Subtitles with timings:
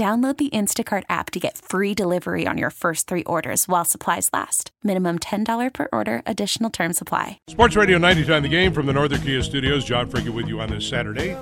[0.00, 4.30] Download the Instacart app to get free delivery on your first three orders while supplies
[4.32, 4.70] last.
[4.82, 7.38] Minimum $10 per order, additional term supply.
[7.48, 9.84] Sports Radio 99 The Game from the Northern Kia Studios.
[9.84, 11.36] John Fricke with you on this Saturday.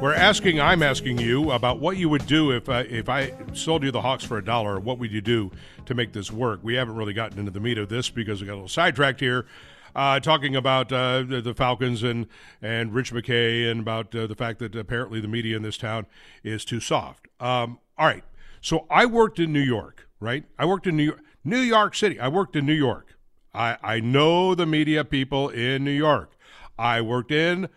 [0.00, 3.84] We're asking, I'm asking you about what you would do if, uh, if I sold
[3.84, 4.80] you the Hawks for a dollar.
[4.80, 5.52] What would you do
[5.86, 6.58] to make this work?
[6.64, 9.20] We haven't really gotten into the meat of this because we got a little sidetracked
[9.20, 9.46] here.
[9.94, 12.26] Uh, talking about uh, the, the, Falcons and,
[12.60, 16.06] and Rich McKay and about uh, the fact that apparently the media in this town
[16.42, 17.28] is too soft.
[17.38, 18.24] Um, all right.
[18.60, 20.44] So I worked in New York, right?
[20.58, 22.18] I worked in New York, New York City.
[22.18, 23.16] I worked in New York.
[23.54, 26.32] I, I know the media people in New York.
[26.78, 27.68] I worked in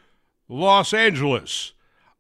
[0.48, 1.74] Los Angeles.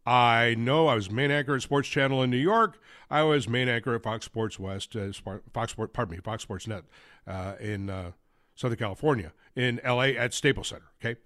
[0.05, 2.79] I know I was main anchor at Sports Channel in New York.
[3.09, 5.11] I was main anchor at Fox Sports West, uh,
[5.53, 6.83] Fox Sport, pardon me, Fox Sports Net
[7.25, 8.11] uh, in uh,
[8.55, 10.91] Southern California, in LA at Staples Center.
[11.03, 11.19] Okay,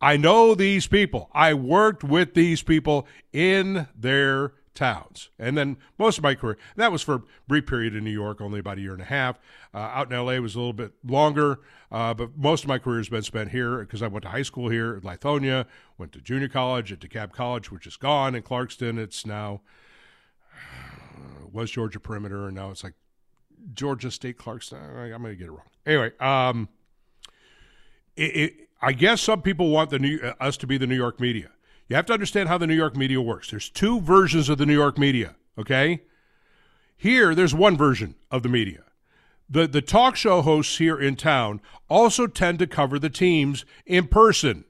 [0.00, 1.30] I know these people.
[1.32, 5.30] I worked with these people in their towns.
[5.38, 8.40] And then most of my career, that was for a brief period in New York,
[8.40, 9.38] only about a year and a half.
[9.74, 12.98] Uh, out in LA was a little bit longer, uh, but most of my career
[12.98, 15.66] has been spent here because I went to high school here at Lithonia,
[15.98, 18.98] went to junior college at DeKalb College, which is gone in Clarkston.
[18.98, 19.60] It's now,
[21.52, 22.94] was Georgia Perimeter, and now it's like
[23.74, 24.80] Georgia State Clarkston.
[24.80, 25.68] I'm going to get it wrong.
[25.84, 26.68] Anyway, um,
[28.16, 30.96] it, it, I guess some people want the new, uh, us to be the New
[30.96, 31.50] York media.
[31.88, 33.50] You have to understand how the New York media works.
[33.50, 36.02] There's two versions of the New York media, okay?
[36.96, 38.84] Here, there's one version of the media.
[39.48, 44.06] The, the talk show hosts here in town also tend to cover the teams in
[44.06, 44.64] person.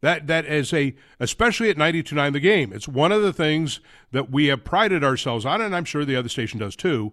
[0.00, 2.72] That that is a especially at 92.9 the game.
[2.72, 3.80] It's one of the things
[4.12, 7.12] that we have prided ourselves on, and I'm sure the other station does too,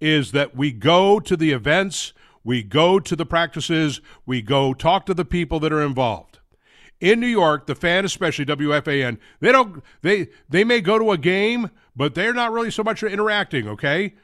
[0.00, 2.12] is that we go to the events,
[2.46, 6.38] we go to the practices, we go talk to the people that are involved
[7.00, 11.18] in New York, the fan, especially WFAN, they don't they they may go to a
[11.18, 13.68] game, but they're not really so much interacting.
[13.68, 14.14] Okay,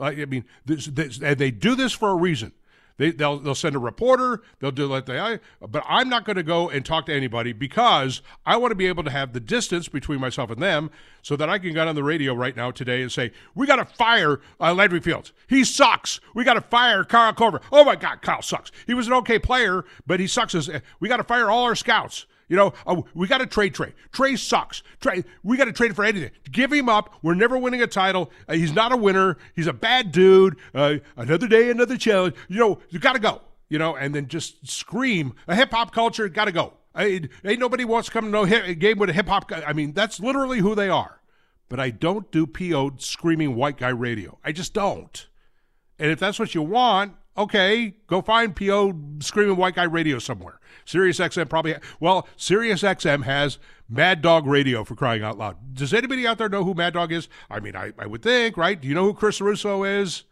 [0.00, 2.52] I mean, this, this, and they do this for a reason.
[2.98, 4.42] They, they'll they'll send a reporter.
[4.60, 5.38] They'll do like they.
[5.66, 8.86] But I'm not going to go and talk to anybody because I want to be
[8.86, 10.90] able to have the distance between myself and them,
[11.22, 13.76] so that I can get on the radio right now today and say we got
[13.76, 15.32] to fire uh, Landry Fields.
[15.46, 16.20] He sucks.
[16.34, 17.62] We got to fire Kyle Korver.
[17.72, 18.70] Oh my God, Kyle sucks.
[18.86, 20.54] He was an okay player, but he sucks.
[20.54, 20.70] As,
[21.00, 22.26] we got to fire all our scouts.
[22.48, 23.92] You know, uh, we got to trade Trae.
[24.12, 24.82] Trae sucks.
[25.00, 26.30] Trae, we got to trade for anything.
[26.50, 27.14] Give him up.
[27.22, 28.30] We're never winning a title.
[28.48, 29.36] Uh, he's not a winner.
[29.54, 30.56] He's a bad dude.
[30.74, 32.34] Uh, another day, another challenge.
[32.48, 33.42] You know, you got to go.
[33.68, 36.26] You know, and then just scream a hip hop culture.
[36.28, 36.72] Got to go.
[36.94, 39.52] I, ain't nobody wants to come to no hip, game with a hip hop.
[39.52, 41.20] I mean, that's literally who they are.
[41.68, 44.38] But I don't do PO screaming white guy radio.
[44.42, 45.26] I just don't.
[45.98, 50.60] And if that's what you want, okay, go find PO screaming white guy radio somewhere.
[50.84, 55.74] Sirius XM probably, well, Sirius XM has Mad Dog Radio for crying out loud.
[55.74, 57.28] Does anybody out there know who Mad Dog is?
[57.48, 58.80] I mean, I, I would think, right?
[58.80, 60.24] Do you know who Chris Russo is?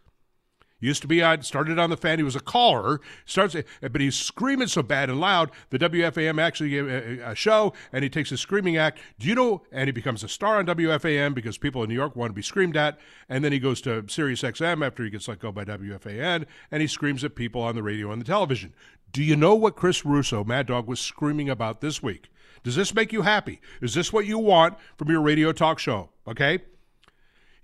[0.79, 2.19] Used to be on, started on the fan.
[2.19, 5.49] He was a caller, starts, but he's screaming so bad and loud.
[5.71, 8.99] The WFAN actually gave a, a, show, and he takes his screaming act.
[9.17, 9.63] Do you know?
[9.71, 12.43] And he becomes a star on WFAN because people in New York want to be
[12.43, 12.99] screamed at.
[13.27, 16.81] And then he goes to Sirius XM after he gets let go by WFAN, and
[16.81, 18.73] he screams at people on the radio and the television.
[19.11, 22.29] Do you know what Chris Russo, Mad Dog, was screaming about this week?
[22.63, 23.61] Does this make you happy?
[23.81, 26.09] Is this what you want from your radio talk show?
[26.27, 26.59] Okay.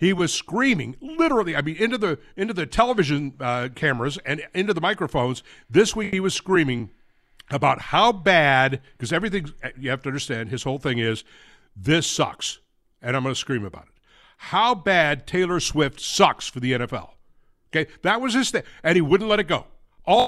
[0.04, 1.56] He was screaming, literally.
[1.56, 5.44] I mean, into the into the television uh, cameras and into the microphones.
[5.70, 6.90] This week, he was screaming
[7.50, 8.82] about how bad.
[8.92, 11.24] Because everything you have to understand, his whole thing is
[11.74, 12.60] this sucks,
[13.02, 13.94] and I'm going to scream about it.
[14.38, 17.12] How bad Taylor Swift sucks for the NFL.
[17.74, 19.68] Okay, that was his thing, and he wouldn't let it go.
[20.04, 20.28] All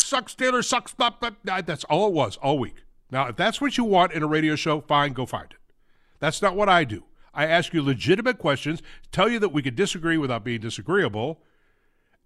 [0.00, 0.94] sucks, Taylor sucks.
[0.94, 1.60] Blah, blah, blah.
[1.60, 2.84] That's all it was all week.
[3.10, 5.58] Now, if that's what you want in a radio show, fine, go find it.
[6.18, 7.04] That's not what I do.
[7.34, 8.82] I ask you legitimate questions,
[9.12, 11.40] tell you that we could disagree without being disagreeable,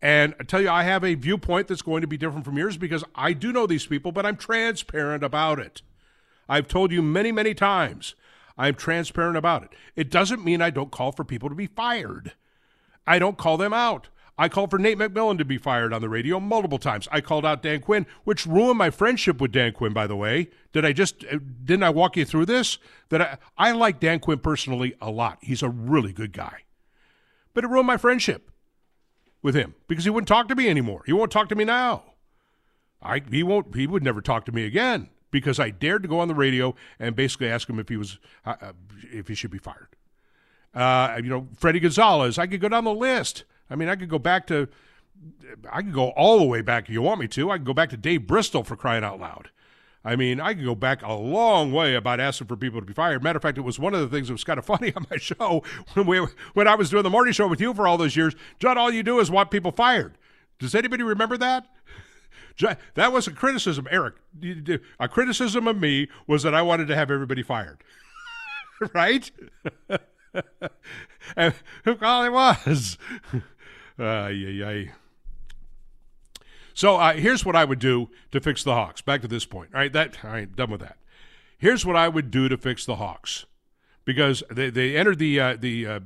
[0.01, 2.77] and I tell you I have a viewpoint that's going to be different from yours
[2.77, 5.83] because I do know these people, but I'm transparent about it.
[6.49, 8.15] I've told you many, many times
[8.57, 9.71] I'm transparent about it.
[9.97, 12.33] It doesn't mean I don't call for people to be fired.
[13.07, 14.09] I don't call them out.
[14.41, 17.07] I called for Nate McMillan to be fired on the radio multiple times.
[17.13, 20.49] I called out Dan Quinn, which ruined my friendship with Dan Quinn, by the way.
[20.73, 22.79] Did I just, uh, didn't I walk you through this?
[23.11, 25.41] That I, I like Dan Quinn personally a lot.
[25.43, 26.63] He's a really good guy.
[27.53, 28.51] But it ruined my friendship
[29.43, 31.03] with him because he wouldn't talk to me anymore.
[31.05, 32.05] He won't talk to me now.
[33.03, 36.19] I, he won't, he would never talk to me again because I dared to go
[36.19, 38.73] on the radio and basically ask him if he was, uh, uh
[39.13, 39.89] if he should be fired.
[40.73, 43.45] Uh, you know, Fredi Gonzalez, I could go down the list.
[43.71, 44.69] I mean, I could go back to,
[45.71, 47.51] I could go all the way back if you want me to.
[47.51, 49.51] I could go back to Dave Bristol for crying out loud.
[50.05, 52.95] I mean, I could go back a long way about asking for people to be
[52.95, 53.23] fired.
[53.23, 55.07] Matter of fact, it was one of the things that was kind of funny on
[55.11, 55.63] my show
[55.95, 58.35] when we when I was doing the morning show with you for all those years.
[58.59, 60.17] John, all you do is want people fired.
[60.59, 61.67] Does anybody remember that?
[62.95, 64.17] That was a criticism, Eric.
[64.99, 67.83] A criticism of me was that I wanted to have everybody fired.
[68.93, 69.31] right?
[71.35, 71.55] and,
[71.87, 72.99] well, it was.
[74.01, 74.85] Yeah, yeah.
[76.75, 79.03] So uh, here's what I would do to fix the Hawks.
[79.03, 79.71] Back to this point.
[79.75, 80.97] All right, that all right, done with that.
[81.59, 83.45] Here's what I would do to fix the Hawks,
[84.07, 86.01] because they, they entered the uh, the uh,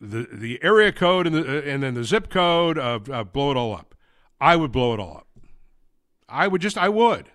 [0.00, 3.50] the the area code and the uh, and then the zip code of uh, blow
[3.50, 3.94] it all up.
[4.40, 5.26] I would blow it all up.
[6.28, 7.30] I would just I would.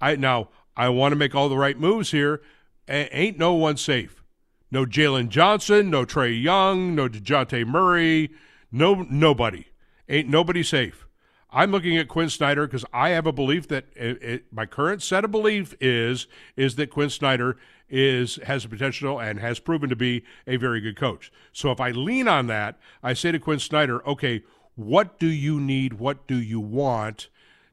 [0.00, 2.40] I now I want to make all the right moves here.
[2.86, 4.22] A- ain't no one safe.
[4.70, 8.30] No Jalen Johnson, no Trae Young, no Dejounte Murray,
[8.70, 9.66] no nobody.
[10.08, 11.06] Ain't nobody safe.
[11.50, 15.02] I'm looking at Quin Snyder because I have a belief that it, it, my current
[15.02, 16.26] set of belief is
[16.56, 17.56] is that Quin Snyder
[17.88, 21.32] is has the potential and has proven to be a very good coach.
[21.52, 24.42] So if I lean on that, I say to Quin Snyder, okay,
[24.74, 25.94] what do you need?
[25.94, 27.28] What do you want?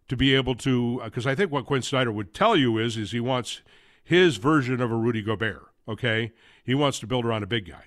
[0.08, 2.98] to be able to because uh, I think what Quin Snyder would tell you is
[2.98, 3.62] is he wants
[4.04, 5.64] his version of a Rudy Gobert.
[5.88, 6.34] Okay,
[6.64, 7.86] he wants to build around a big guy,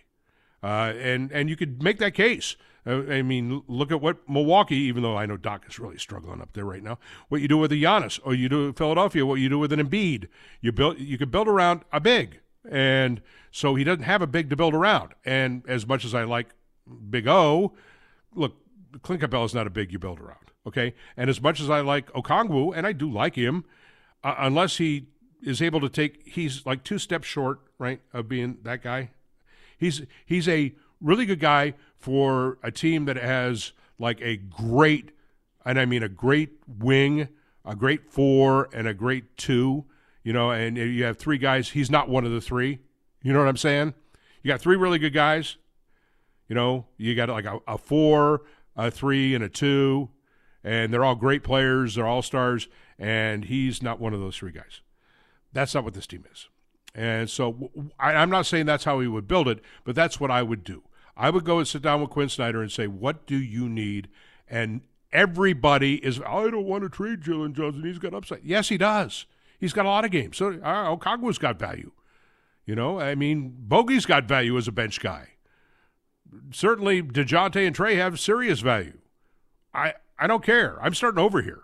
[0.62, 2.56] uh, and and you could make that case.
[2.86, 4.76] Uh, I mean, look at what Milwaukee.
[4.76, 7.58] Even though I know Doc is really struggling up there right now, what you do
[7.58, 10.28] with a Giannis, or you do Philadelphia, what you do with an Embiid,
[10.60, 13.20] you build you could build around a big, and
[13.50, 15.12] so he doesn't have a big to build around.
[15.24, 16.54] And as much as I like
[17.10, 17.74] Big O,
[18.34, 18.56] look,
[19.02, 20.38] Clint Capela is not a big you build around.
[20.66, 23.64] Okay, and as much as I like Okongwu, and I do like him,
[24.22, 25.06] uh, unless he
[25.42, 29.10] is able to take, he's like two steps short, right, of being that guy.
[29.78, 35.12] He's he's a really good guy for a team that has like a great,
[35.64, 37.28] and I mean a great wing,
[37.64, 39.84] a great four, and a great two.
[40.22, 41.70] You know, and you have three guys.
[41.70, 42.80] He's not one of the three.
[43.22, 43.94] You know what I'm saying?
[44.42, 45.56] You got three really good guys.
[46.48, 48.42] You know, you got like a, a four,
[48.76, 50.10] a three, and a two
[50.64, 51.94] and they're all great players.
[51.94, 54.82] They're all stars, and he's not one of those three guys.
[55.52, 56.48] That's not what this team is.
[56.98, 60.32] And so I, I'm not saying that's how he would build it, but that's what
[60.32, 60.82] I would do.
[61.16, 64.08] I would go and sit down with Quin Snyder and say, "What do you need?"
[64.48, 64.80] And
[65.12, 67.84] everybody is, "I don't want to trade Jalen Johnson.
[67.84, 69.26] He's got upside." Yes, he does.
[69.60, 70.38] He's got a lot of games.
[70.38, 71.92] So uh, Okongwu's got value.
[72.66, 75.34] You know, I mean, Bogey's got value as a bench guy.
[76.50, 78.98] Certainly, Dejounte and Trae have serious value.
[79.72, 80.82] I I don't care.
[80.82, 81.62] I'm starting over here.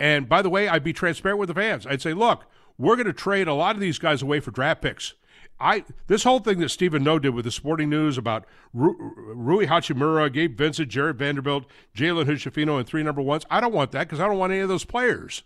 [0.00, 1.86] And by the way, I'd be transparent with the fans.
[1.86, 2.46] I'd say, look,
[2.80, 5.12] we're going to trade a lot of these guys away for draft picks.
[5.60, 8.96] I this whole thing that Stephen Noh did with the Sporting News about Ru-
[9.34, 13.44] Rui Hachimura, Gabe Vincent, Jarred Vanderbilt, Jalen Hood and three number ones.
[13.50, 15.42] I don't want that because I don't want any of those players.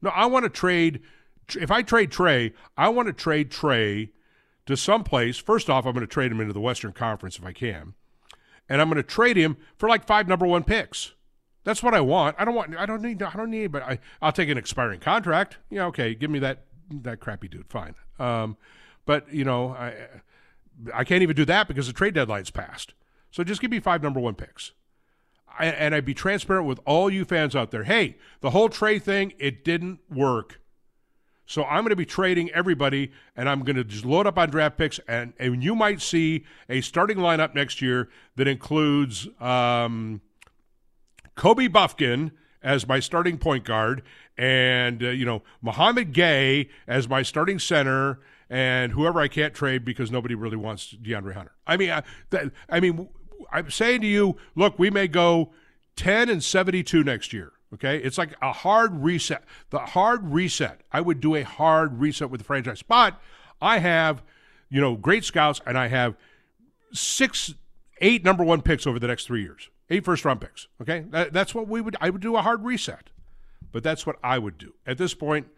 [0.00, 1.00] No, I want to trade.
[1.58, 4.10] If I trade Trae, I want to trade Trae
[4.66, 5.38] to some place.
[5.38, 7.94] First off, I'm going to trade him into the Western Conference if I can,
[8.68, 11.14] and I'm going to trade him for like five number one picks.
[11.64, 12.36] That's what I want.
[12.38, 12.76] I don't want.
[12.76, 13.20] I don't need.
[13.22, 13.72] I don't need.
[13.72, 15.58] But I, I'll take an expiring contract.
[15.68, 16.14] Yeah, okay.
[16.14, 17.68] Give me that that crappy dude.
[17.68, 17.94] Fine.
[18.18, 18.56] Um,
[19.06, 19.94] but you know, I
[20.94, 22.94] I can't even do that because the trade deadline's passed.
[23.30, 24.72] So just give me five number one picks.
[25.58, 27.84] I, and I'd be transparent with all you fans out there.
[27.84, 30.60] Hey, the whole trade thing, it didn't work.
[31.46, 34.50] So I'm going to be trading everybody, and I'm going to just load up on
[34.50, 40.20] draft picks, and, and you might see a starting lineup next year that includes um,
[41.36, 44.02] Kobe Bufkin as my starting point guard,
[44.36, 49.84] and uh, you know Mouhamed Gueye as my starting center, and whoever I can't trade
[49.84, 51.52] because nobody really wants De'Andre Hunter.
[51.66, 53.08] I mean, I, that, I mean,
[53.52, 55.52] I'm saying to you, look, we may go
[55.96, 57.52] 10 and 72 next year.
[57.74, 59.44] Okay, it's like a hard reset.
[59.70, 60.80] The hard reset.
[60.90, 63.20] I would do a hard reset with the franchise, but
[63.60, 64.22] I have
[64.70, 66.16] you know, great scouts, and I have
[66.92, 67.54] six,
[68.00, 70.68] eight number one picks over the next three years, eight first round picks.
[70.80, 71.96] Okay, that, that's what we would.
[72.00, 73.10] I would do a hard reset,
[73.72, 75.48] but that's what I would do at this point.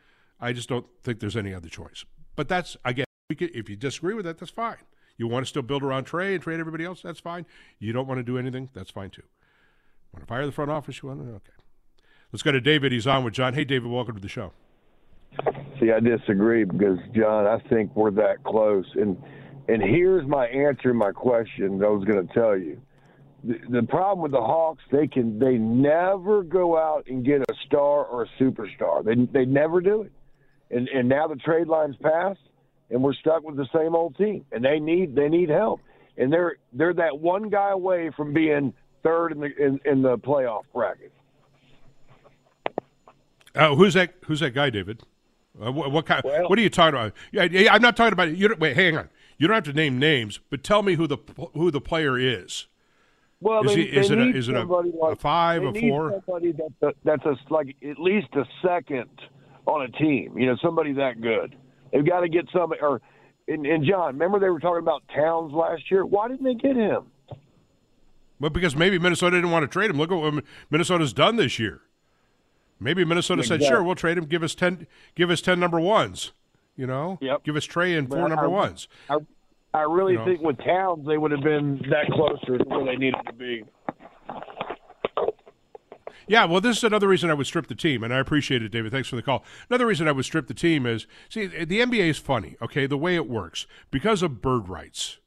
[0.41, 2.05] I just don't think there's any other choice.
[2.37, 4.77] But that's again, could, if you disagree with that, that's fine.
[5.17, 7.45] You want to still build around Trae and trade everybody else, that's fine.
[7.79, 9.23] You don't want to do anything, that's fine too.
[10.13, 11.03] Want to fire the front office?
[11.03, 11.35] You want to?
[11.35, 11.53] Okay.
[12.33, 12.93] Let's go to David.
[12.93, 13.55] He's on with John.
[13.55, 14.53] Hey, David, welcome to the show.
[15.79, 19.17] See, I disagree because John, I think we're that close, and
[19.69, 21.83] and here's my answer my question.
[21.85, 22.81] I was going to tell you.
[23.43, 27.55] The, the problem with the Hawks, they can they never go out and get a
[27.67, 29.05] star or a superstar.
[29.05, 30.13] They they never do it,
[30.71, 32.41] and and now the trade line's passed,
[32.91, 35.81] and we're stuck with the same old team, and they need they need help,
[36.19, 40.19] and they're they're that one guy away from being third in the in, in the
[40.19, 41.13] playoff bracket.
[43.55, 44.15] Uh, who's that?
[44.27, 45.03] Who's that guy, David?
[45.61, 46.23] Uh, what, what, kind?
[46.25, 47.13] Well, what are you talking about?
[47.33, 48.37] Yeah, I'm not talking about.
[48.37, 49.09] You wait, hang on.
[49.39, 51.19] You don't have to name names, but tell me who the
[51.55, 52.67] who the player is.
[53.41, 55.69] Well, is, they, he, is they it a, is it a, like, a five, they
[55.69, 56.23] a need four?
[56.27, 59.09] Somebody that's a, that's a, like at least a second
[59.67, 60.39] on a team.
[60.39, 61.57] You know, somebody that good.
[61.93, 62.73] They've got to get some.
[62.81, 63.01] Or
[63.49, 66.05] and, and John, remember they were talking about Towns last year.
[66.05, 67.07] Why didn't they get him?
[68.39, 69.99] Well, because maybe Minnesota didn't want to trade him.
[69.99, 71.81] Look at what Minnesota's done this year.
[72.79, 73.67] Maybe Minnesota Exactly.
[73.67, 74.25] said, "Sure, we'll trade him.
[74.25, 74.87] Give us ten.
[75.15, 76.33] Give us ten number ones.
[76.77, 77.45] You know, Yep.
[77.45, 79.17] give us Trae and four number I- ones." I,
[79.73, 80.25] I really You know.
[80.25, 83.65] think with Towns they would have been that closer to where they needed to be.
[86.27, 88.69] Yeah, well, this is another reason I would strip the team, and I appreciate it,
[88.69, 88.93] David.
[88.93, 89.45] Thanks for the call.
[89.69, 92.97] Another reason I would strip the team is see, the NBA is funny, okay, the
[92.97, 95.19] way it works because of bird rights,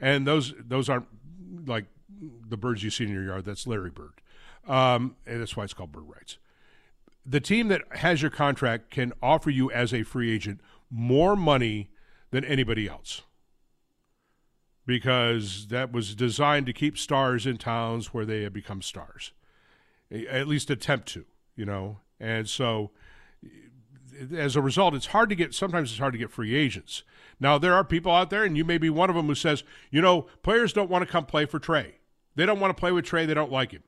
[0.00, 1.06] and those those aren't
[1.66, 1.84] like
[2.48, 3.44] the birds you see in your yard.
[3.44, 4.20] That's Larry Bird,
[4.66, 6.38] um, and that's why it's called bird rights.
[7.24, 10.60] The team that has your contract can offer you as a free agent
[10.90, 11.88] more money
[12.32, 13.22] than anybody else
[14.86, 19.32] because that was designed to keep stars in towns where they had become stars
[20.12, 21.24] at least attempt to,
[21.56, 21.98] you know.
[22.20, 22.90] And so
[24.36, 27.02] as a result, it's hard to get sometimes it's hard to get free agents.
[27.40, 29.64] Now there are people out there and you may be one of them who says,
[29.90, 31.94] you know, players don't want to come play for Trae.
[32.34, 33.82] They don't want to play with Trae, they don't like him.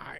[0.00, 0.18] I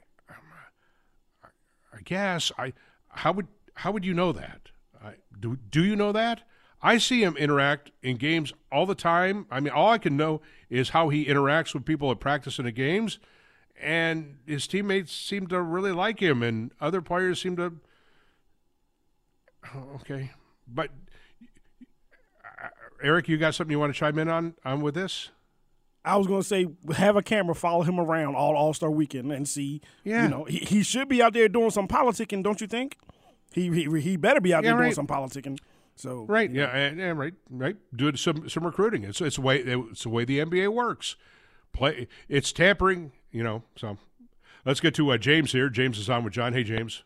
[1.94, 2.72] I guess I
[3.08, 4.68] how would how would you know that?
[5.02, 6.42] I, do do you know that?
[6.82, 9.46] I see him interact in games all the time.
[9.50, 12.66] I mean, all I can know is how he interacts with people at practice and
[12.66, 13.18] at games
[13.82, 17.74] and his teammates seem to really like him, and other players seem to.
[20.00, 20.32] Okay,
[20.66, 20.90] but
[22.44, 22.68] uh,
[23.02, 25.30] Eric, you got something you want to chime in on on with this?
[26.04, 29.30] I was going to say, have a camera follow him around all All Star Weekend
[29.30, 29.80] and see.
[30.02, 30.24] Yeah.
[30.24, 32.98] You know, he, he should be out there doing some politicking, don't you think?
[33.52, 35.58] He he, he better be out Yeah, there doing some politicking.
[35.96, 36.50] So Right.
[36.50, 36.66] Yeah.
[36.74, 37.34] and- yeah, right.
[37.50, 37.76] Right.
[37.94, 39.04] Do some some recruiting.
[39.04, 41.16] It's it's the way it's the way the NBA works.
[41.72, 42.08] Play.
[42.28, 43.12] It's tampering.
[43.30, 43.62] You know.
[43.76, 43.98] So
[44.64, 45.68] let's get to uh, James here.
[45.68, 46.52] James is on with John.
[46.52, 47.02] Hey, James.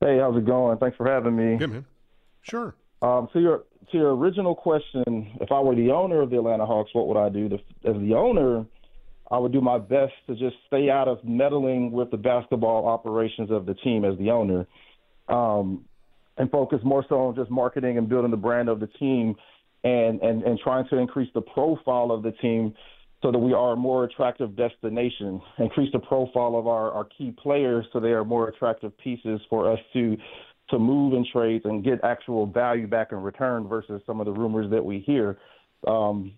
[0.00, 0.76] Hey, how's it going?
[0.78, 1.56] Thanks for having me.
[1.56, 1.86] Good man.
[2.42, 2.74] Sure.
[3.02, 6.66] Um, to your to your original question, if I were the owner of the Atlanta
[6.66, 7.48] Hawks, what would I do?
[7.48, 7.56] The,
[7.88, 8.66] as the owner,
[9.30, 13.50] I would do my best to just stay out of meddling with the basketball operations
[13.50, 14.66] of the team as the owner,
[15.28, 15.84] um,
[16.38, 19.34] and focus more so on just marketing and building the brand of the team,
[19.84, 22.74] and and and trying to increase the profile of the team
[23.22, 25.40] so that we are a more attractive destination.
[25.58, 29.72] Increase the profile of our, our key players so they are more attractive pieces for
[29.72, 30.16] us to
[30.70, 34.32] to move in trades and get actual value back in return versus some of the
[34.32, 35.38] rumors that we hear.
[35.86, 36.32] Um,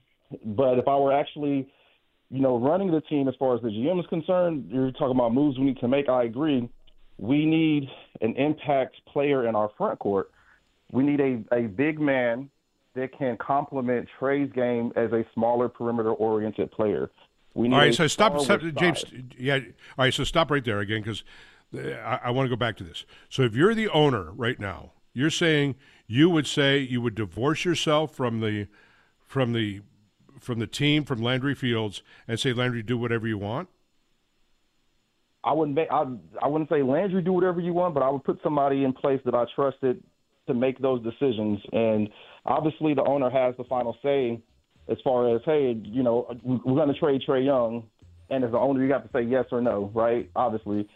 [0.44, 1.66] but if I were actually,
[2.30, 5.32] you know, running the team as far as the GM is concerned, you're talking about
[5.32, 6.10] moves we need to make.
[6.10, 6.68] I agree.
[7.18, 7.88] We need
[8.20, 10.30] an impact player in our front court.
[10.92, 12.48] We need a, a big man
[12.94, 17.10] that can complement Trae's game as a smaller perimeter oriented player.
[17.54, 19.04] We need All right, so stop, stop James.
[19.36, 21.24] Yeah, all right, so stop right there again because
[21.74, 23.04] I, I want to go back to this.
[23.28, 27.64] So if you're the owner right now, you're saying you would say you would divorce
[27.64, 28.68] yourself from the
[29.26, 29.82] from the
[30.40, 33.68] from the team from Landry Fields and say Landry do whatever you want.
[35.48, 36.04] I wouldn't make, I
[36.42, 39.20] I wouldn't say Landry do whatever you want, but I would put somebody in place
[39.24, 40.02] that I trusted
[40.46, 41.58] to make those decisions.
[41.72, 42.10] And
[42.44, 44.42] obviously, the owner has the final say
[44.88, 47.84] as far as hey, you know, we're going to trade Trae Young,
[48.28, 50.30] and as the owner, you have to say yes or no, right?
[50.36, 50.86] Obviously,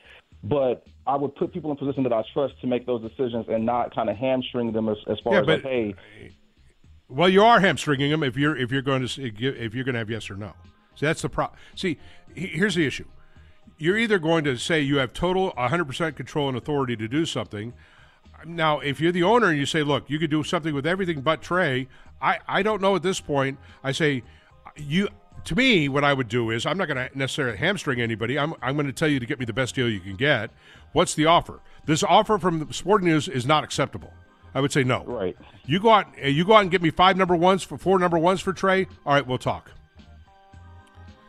[0.44, 3.64] but I would put people in position that I trust to make those decisions and
[3.64, 5.94] not kind of hamstring them as, as far Yeah, as but- like, hey,
[7.08, 9.98] Well, you are hamstringing them if you're if you're going to if you're going to
[10.00, 10.52] have yes or no.
[10.96, 11.58] See, that's the problem.
[11.74, 11.98] See,
[12.34, 13.06] here's the issue.
[13.78, 17.72] You're either going to say you have total 100% control and authority to do something.
[18.44, 21.20] now, if you're the owner and you say, "Look, you could do something with everything
[21.20, 21.86] but Trae,
[22.20, 23.58] I I don't know at this point.
[23.82, 24.22] I say,
[24.76, 25.08] you
[25.44, 28.38] to me, what I would do is I'm not going to necessarily hamstring anybody.
[28.38, 30.50] I'm I'm going to tell you to get me the best deal you can get.
[30.92, 31.60] What's the offer?
[31.84, 34.12] This offer from Sporting News is not acceptable.
[34.54, 35.04] I would say no.
[35.04, 35.36] Right.
[35.66, 36.06] You go out.
[36.22, 38.86] You go out and get me five number ones for four number ones for Trae.
[39.04, 39.70] All right, we'll talk.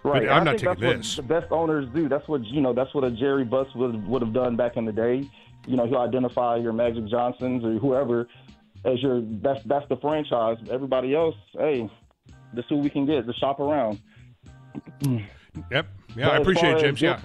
[0.04, 0.24] Right.
[0.24, 1.18] But I'm not taking that's this.
[1.18, 2.10] What the best owners do.
[2.10, 2.74] That's what you know.
[2.74, 5.30] That's what a Jerry Buss would would have done back in the day.
[5.66, 8.28] You know, he'll identify your Magic Johnsons or whoever
[8.86, 10.58] as your that's that's the franchise.
[10.70, 11.90] Everybody else, hey,
[12.54, 13.26] this is who we can get.
[13.26, 14.02] To shop around.
[15.00, 15.26] Mm.
[15.72, 15.88] Yep.
[16.16, 17.02] Yeah, But I appreciate it, as James.
[17.02, 17.20] Yeah.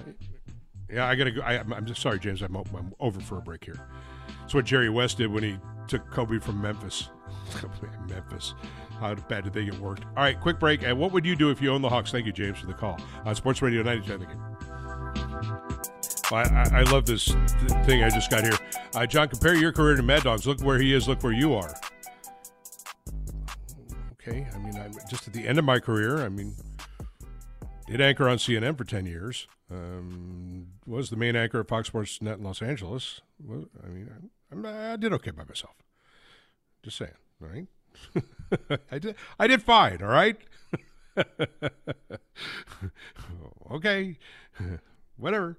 [0.91, 1.41] Yeah, I gotta go.
[1.41, 2.41] I, I'm just sorry, James.
[2.41, 3.79] I'm, I'm over for a break here.
[4.43, 5.57] It's what Jerry West did when he
[5.87, 7.09] took Kobe from Memphis.
[8.09, 8.53] Memphis.
[8.99, 10.05] How bad did they get worked?
[10.05, 10.83] All right, quick break.
[10.83, 12.11] And what would you do if you own the Hawks?
[12.11, 14.27] Thank you, James, for the call on Sports Radio 92.
[16.31, 18.57] I, I, love this th- thing I just got here.
[18.93, 20.45] Uh, John, compare your career to Mad Dog's.
[20.45, 21.07] Look where he is.
[21.07, 21.73] Look where you are.
[24.13, 26.23] Okay, I mean, I'm just at the end of my career.
[26.23, 26.55] I mean,
[27.87, 29.47] did anchor on CNN for 10 years.
[29.71, 33.21] Um, was the main anchor of Fox Sports Net in Los Angeles.
[33.49, 34.09] I mean,
[34.65, 35.75] I, I did okay by myself.
[36.83, 37.67] Just saying, right?
[38.91, 40.37] I did I did fine, all right?
[43.71, 44.17] okay.
[45.17, 45.57] Whatever.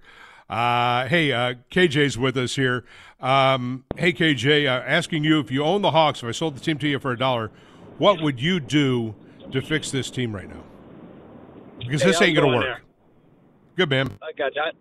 [0.49, 2.85] Uh, hey, uh, KJ's with us here.
[3.21, 6.61] Um, hey, KJ, uh, asking you if you own the Hawks, if I sold the
[6.61, 7.53] team to you for a dollar,
[7.99, 9.15] what would you do
[9.53, 10.65] to fix this team right now?
[11.79, 12.81] Because Hey, this ain't it going to work.
[13.77, 14.19] Good, man.
[14.23, 14.63] I got you.
[14.63, 14.73] I-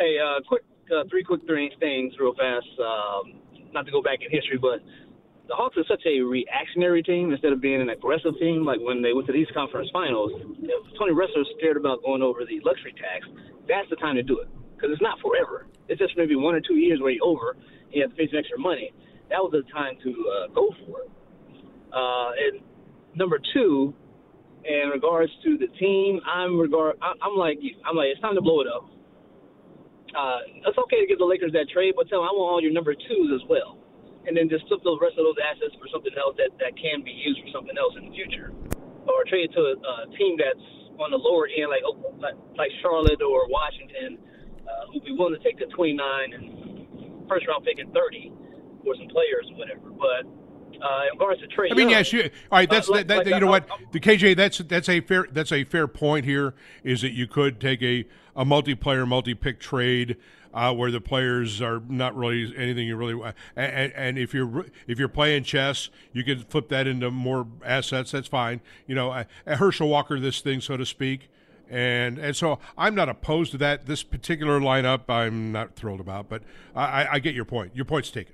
[0.00, 0.62] Hey, uh, quick,
[0.96, 2.68] uh, three quick three things real fast.
[2.78, 3.40] Um,
[3.72, 4.80] not to go back in history, but
[5.48, 8.64] the Hawks are such a reactionary team instead of being an aggressive team.
[8.64, 12.44] Like when they went to these conference finals, if Tony Ressler's scared about going over
[12.44, 13.26] the luxury tax,
[13.66, 15.66] that's the time to do it because it's not forever.
[15.88, 18.28] It's just maybe one or two years where you're over and you have to pay
[18.28, 18.92] some extra money.
[19.30, 21.10] That was the time to uh, go for it.
[21.92, 22.60] Uh, and
[23.16, 23.94] number two,
[24.64, 27.58] in regards to the team, I'm regard I'm like.
[27.88, 28.84] I'm like it's time to blow it up.
[30.12, 32.62] Uh, it's okay to give the Lakers that trade, but tell them I want all
[32.62, 33.78] your number twos as well,
[34.28, 37.00] and then just flip the rest of those assets for something else that that can
[37.00, 38.52] be used for something else in the future,
[39.08, 40.60] or trade it to a, a team that's
[41.00, 41.82] on the lower end, like
[42.20, 44.20] like, like Charlotte or Washington,
[44.68, 45.96] uh, who'd be willing to take the 29
[46.36, 48.32] and first round pick and 30
[48.84, 49.88] for some players or whatever.
[49.96, 50.28] But
[50.82, 52.68] uh, in regards to trade, I mean, yes, you, all right.
[52.68, 54.36] That's Uh, like- that, like you know that- what, the KJ.
[54.36, 56.54] That's that's a fair that's a fair point here.
[56.84, 58.04] Is that you could take a
[58.36, 60.16] a multiplayer, multi-pick trade
[60.54, 63.36] uh, where the players are not really anything you really want.
[63.56, 68.12] And, and, if you're if you're playing chess, you could flip that into more assets.
[68.12, 68.60] That's fine.
[68.86, 71.30] You know, a, a Herschel Walker, this thing, so to speak.
[71.70, 73.86] And and so I'm not opposed to that.
[73.86, 76.42] This particular lineup, I'm not thrilled about, but
[76.74, 77.76] I, I, get your point.
[77.76, 78.32] Your point's taken.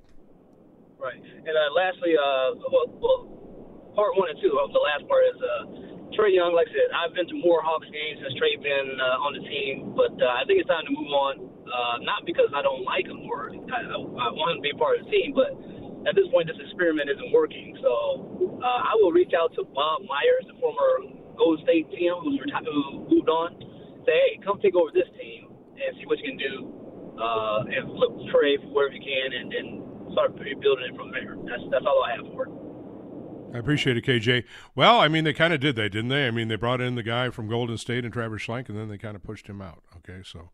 [0.98, 1.18] Right.
[1.18, 6.14] And uh, lastly, uh, well, well, part one and two the last part is uh,
[6.14, 6.55] Trae Young.
[6.55, 9.42] Like I said, I've been to more Hawks games since Trae been uh, on the
[9.42, 11.53] team, but uh, I think it's time to move on.
[11.64, 14.79] Uh, not because I don't like him or I, I want him to be a
[14.79, 15.57] part of the team, but
[16.07, 17.77] at this point, this experiment isn't working.
[17.81, 22.40] So uh, I will reach out to Bob Myers, the former Golden State team who's
[22.40, 23.57] reti- who moved on.
[24.05, 25.48] Say, hey, come take over this team
[25.81, 26.55] and see what you can do,
[27.16, 29.66] uh, and flip Trae for wherever you can, and then
[30.12, 31.37] start rebuilding it from there.
[31.48, 32.53] That's that's all I have for it.
[33.55, 34.44] I appreciate it, KJ.
[34.74, 36.27] Well, I mean, they kind of did that, didn't they?
[36.27, 38.88] I mean, they brought in the guy from Golden State and Travis Schlenk, and then
[38.88, 39.83] they kind of pushed him out.
[39.98, 40.50] Okay, so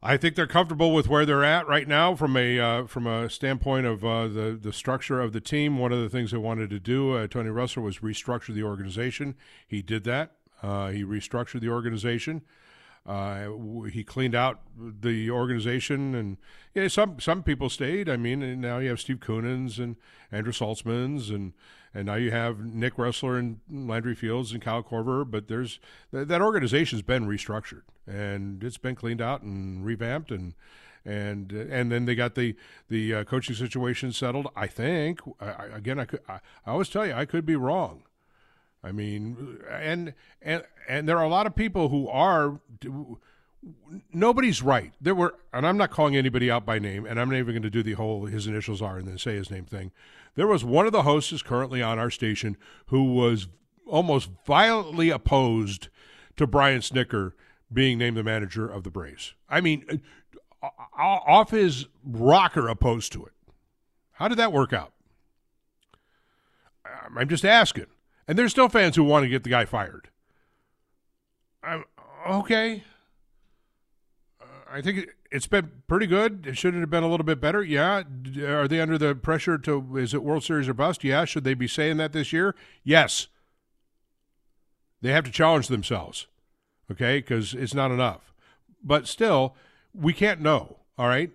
[0.00, 3.28] I think they're comfortable with where they're at right now from a uh, from a
[3.28, 5.78] standpoint of uh, the the structure of the team.
[5.78, 9.34] One of the things they wanted to do, uh, Tony Russell, was restructure the organization.
[9.66, 10.32] He did that.
[10.62, 12.42] Uh, he restructured the organization.
[13.06, 13.48] Uh,
[13.90, 18.08] he cleaned out the organization, and some some people stayed.
[18.08, 19.96] I mean, now you have Steve Koonins and
[20.30, 21.54] Andrew Saltzmans, and
[21.94, 25.28] and now you have Nick Ressler and Landry Fields and Kyle Korver.
[25.28, 25.80] But there's
[26.12, 30.54] th- that organization's been restructured and it's been cleaned out and revamped, and
[31.04, 32.56] and and then they got the
[32.88, 34.48] the uh, coaching situation settled.
[34.56, 35.20] I think.
[35.40, 36.20] I- again, I could.
[36.28, 38.02] I, I always tell you, I could be wrong.
[38.82, 42.60] I mean, and and and there are a lot of people who are.
[44.12, 44.92] Nobody's right.
[45.00, 47.62] There were, and I'm not calling anybody out by name, and I'm not even going
[47.62, 49.90] to do the whole his initials are and then say his name thing.
[50.34, 53.48] There was one of the hosts currently on our station who was
[53.86, 55.88] almost violently opposed
[56.36, 57.32] to Brian Snitker
[57.72, 59.34] being named the manager of the Braves.
[59.48, 60.02] I mean,
[60.62, 63.32] uh, off his rocker opposed to it.
[64.12, 64.92] How did that work out?
[66.84, 67.86] I'm just asking.
[68.26, 70.08] And there's still fans who want to get the guy fired.
[71.62, 71.84] I'm
[72.28, 72.84] okay.
[74.70, 76.46] I think it, it's been pretty good.
[76.46, 77.62] It should have been a little bit better.
[77.62, 78.02] Yeah.
[78.42, 79.96] Are they under the pressure to?
[79.96, 81.04] Is it World Series or bust?
[81.04, 81.24] Yeah.
[81.24, 82.54] Should they be saying that this year?
[82.84, 83.28] Yes.
[85.00, 86.26] They have to challenge themselves.
[86.90, 88.32] Okay, because it's not enough.
[88.82, 89.54] But still,
[89.94, 90.78] we can't know.
[90.96, 91.30] All right,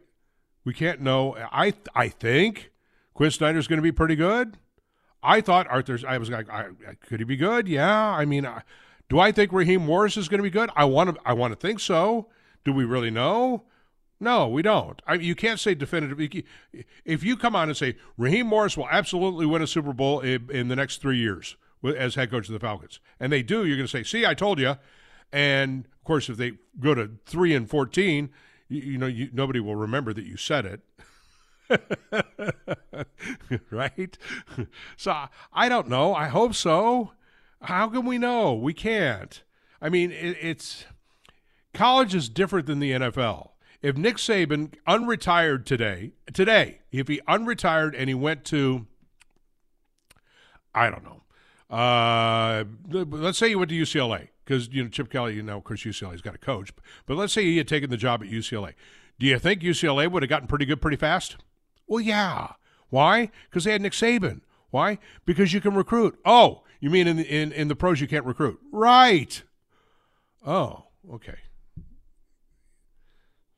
[0.65, 1.35] we can't know.
[1.51, 2.71] I I think
[3.13, 4.57] Quin Snyder's going to be pretty good.
[5.21, 6.03] I thought Arthur's.
[6.03, 6.69] I was like, I-
[7.07, 7.67] could he be good?
[7.67, 8.09] Yeah.
[8.09, 8.63] I mean, I,
[9.09, 10.69] do I think Raheem Morris is going to be good?
[10.75, 11.21] I want to.
[11.25, 12.27] I want to think so.
[12.65, 13.63] Do we really know?
[14.19, 15.02] No, we don't.
[15.06, 16.45] I, you can't say definitively.
[17.04, 20.49] If you come on and say Raheem Morris will absolutely win a Super Bowl in,
[20.49, 23.76] in the next three years as head coach of the Falcons, and they do, you're
[23.76, 24.78] going to say, "See, I told you."
[25.34, 28.30] And of course, if they go to three and fourteen,
[28.69, 30.82] you, you know, you, nobody will remember that you said it.
[33.71, 34.17] right?
[34.95, 36.13] So I don't know.
[36.13, 37.12] I hope so.
[37.62, 38.54] How can we know?
[38.54, 39.43] We can't.
[39.82, 40.86] I mean, it, it's
[41.73, 43.49] college is different than the NFL.
[43.81, 48.88] If Nick Saban unretired today, today, if he unretired and he went to,
[50.73, 51.23] I don't know,
[51.75, 55.63] uh, let's say he went to UCLA because you know Chip Kelly, you know, of
[55.63, 56.71] course UCLA's got a coach,
[57.05, 58.73] but let's say he had taken the job at UCLA.
[59.19, 61.38] Do you think UCLA would have gotten pretty good pretty fast?
[61.88, 62.53] Well, yeah.
[62.89, 63.31] Why?
[63.49, 64.41] Because they had Nick Saban.
[64.69, 64.97] Why?
[65.25, 66.17] Because you can recruit.
[66.25, 68.59] Oh, you mean in the, in in the pros you can't recruit?
[68.71, 69.43] Right.
[70.45, 71.38] Oh, okay.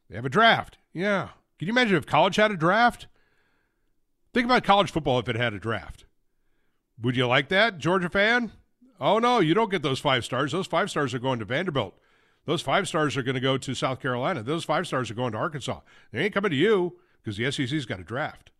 [0.10, 0.78] They have a draft.
[0.94, 1.30] Yeah.
[1.58, 3.08] Can you imagine if college had a draft?
[4.34, 6.06] Think about college football if it had a draft.
[7.02, 8.52] Would you like that, Georgia fan?
[9.00, 10.52] Oh no, you don't get those five stars.
[10.52, 11.98] Those five stars are going to Vanderbilt.
[12.46, 14.44] Those five stars are going to go to South Carolina.
[14.44, 15.82] Those five stars are going to Arkansas.
[16.12, 18.52] They ain't coming to you because the SEC's got a draft.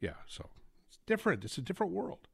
[0.00, 0.48] Yeah, so
[0.88, 1.44] it's different.
[1.44, 2.28] It's a different world.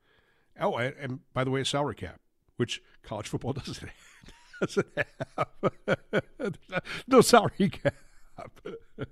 [0.61, 2.21] Oh, and, and by the way, a salary cap,
[2.57, 3.91] which college football doesn't
[4.61, 4.87] doesn't
[5.37, 5.49] have.
[7.09, 7.95] no salary cap.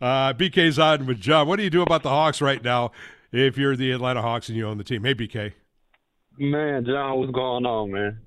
[0.00, 1.46] Uh, BK's on with John.
[1.46, 2.90] What do you do about the Hawks right now
[3.32, 5.04] if you're the Atlanta Hawks and you own the team?
[5.04, 5.52] Hey, BK.
[6.36, 8.20] Man, John, what's going on, man?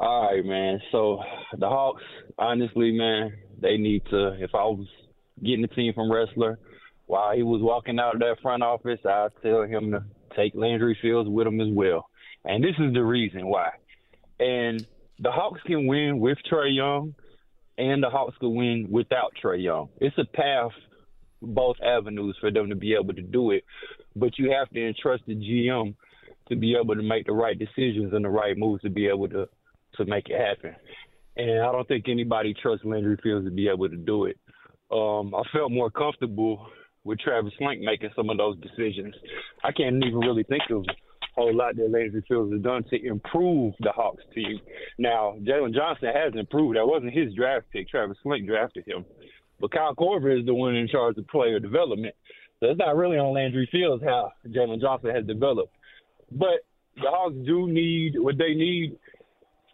[0.00, 0.80] All right, man.
[0.90, 1.20] So
[1.58, 2.02] the Hawks,
[2.38, 4.42] honestly, man, they need to.
[4.42, 4.88] If I was
[5.44, 6.56] getting the team from Ressler,
[7.06, 10.02] while he was walking out of that front office, I'd tell him to
[10.34, 12.08] take Landry Fields with him as well.
[12.44, 13.70] And this is the reason why.
[14.40, 14.84] And
[15.20, 17.14] the Hawks can win with Trae Young,
[17.82, 19.88] and the Hawks can win without Trae Young.
[20.00, 20.70] It's a path,
[21.40, 23.64] both avenues for them to be able to do it.
[24.14, 25.94] But you have to entrust the GM
[26.48, 29.28] to be able to make the right decisions and the right moves to be able
[29.28, 29.48] to
[29.96, 30.74] to make it happen.
[31.36, 34.38] And I don't think anybody trusts Landry Fields to be able to do it.
[34.90, 36.66] Um, I felt more comfortable
[37.04, 39.14] with Travis Schlenk making some of those decisions.
[39.64, 40.84] I can't even really think of
[41.34, 44.60] whole lot that Landry Fields has done to improve the Hawks team.
[44.98, 46.76] Now, Jalen Johnson has improved.
[46.76, 47.88] That wasn't his draft pick.
[47.88, 49.04] Travis Schlenk drafted him.
[49.60, 52.14] But Kyle Korver is the one in charge of player development.
[52.60, 55.74] So it's not really on Landry Fields how Jalen Johnson has developed.
[56.30, 56.64] But
[56.96, 58.98] the Hawks do need what they need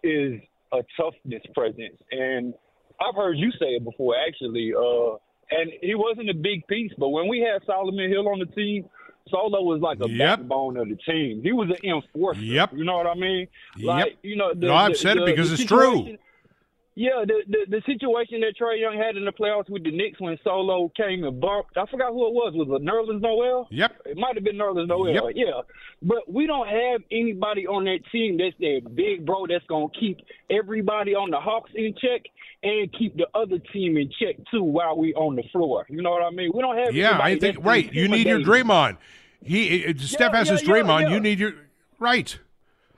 [0.03, 0.40] is
[0.73, 1.97] a toughness presence.
[2.11, 2.55] And
[3.01, 4.73] I've heard you say it before, actually.
[4.75, 5.16] Uh,
[5.51, 8.85] and he wasn't a big piece, but when we had Solomon Hill on the team,
[9.30, 10.18] Solo was like a Yep.
[10.40, 11.42] backbone of the team.
[11.42, 12.40] He was an enforcer.
[12.40, 12.72] Yep.
[12.74, 13.48] You know what I mean?
[13.76, 14.08] Yep.
[14.22, 16.16] You know, the, No, I've the- said it because it's true.
[16.98, 20.20] Yeah, the, the the situation that Trae Young had in the playoffs with the Knicks
[20.20, 21.76] when Solo came and bumped.
[21.76, 22.54] I forgot who it was.
[22.56, 23.68] Was it Nerlens Noel?
[23.70, 23.92] Yep.
[24.06, 25.30] It might have been Nerlens Noel.
[25.30, 25.37] Yep.
[25.37, 25.61] Yeah.
[26.02, 30.18] But we don't have anybody on that team that's that big bro that's gonna keep
[30.50, 32.22] everybody on the Hawks in check
[32.64, 35.87] and keep the other team in check too while we on the floor.
[35.88, 36.50] You know what I mean?
[36.52, 37.94] We don't have Yeah, I think right.
[37.94, 38.40] You need your.
[38.40, 38.96] Draymond.
[39.40, 41.02] He Steph has yeah, his yeah, Draymond.
[41.02, 41.08] yeah.
[41.11, 41.52] You need your
[42.00, 42.37] right.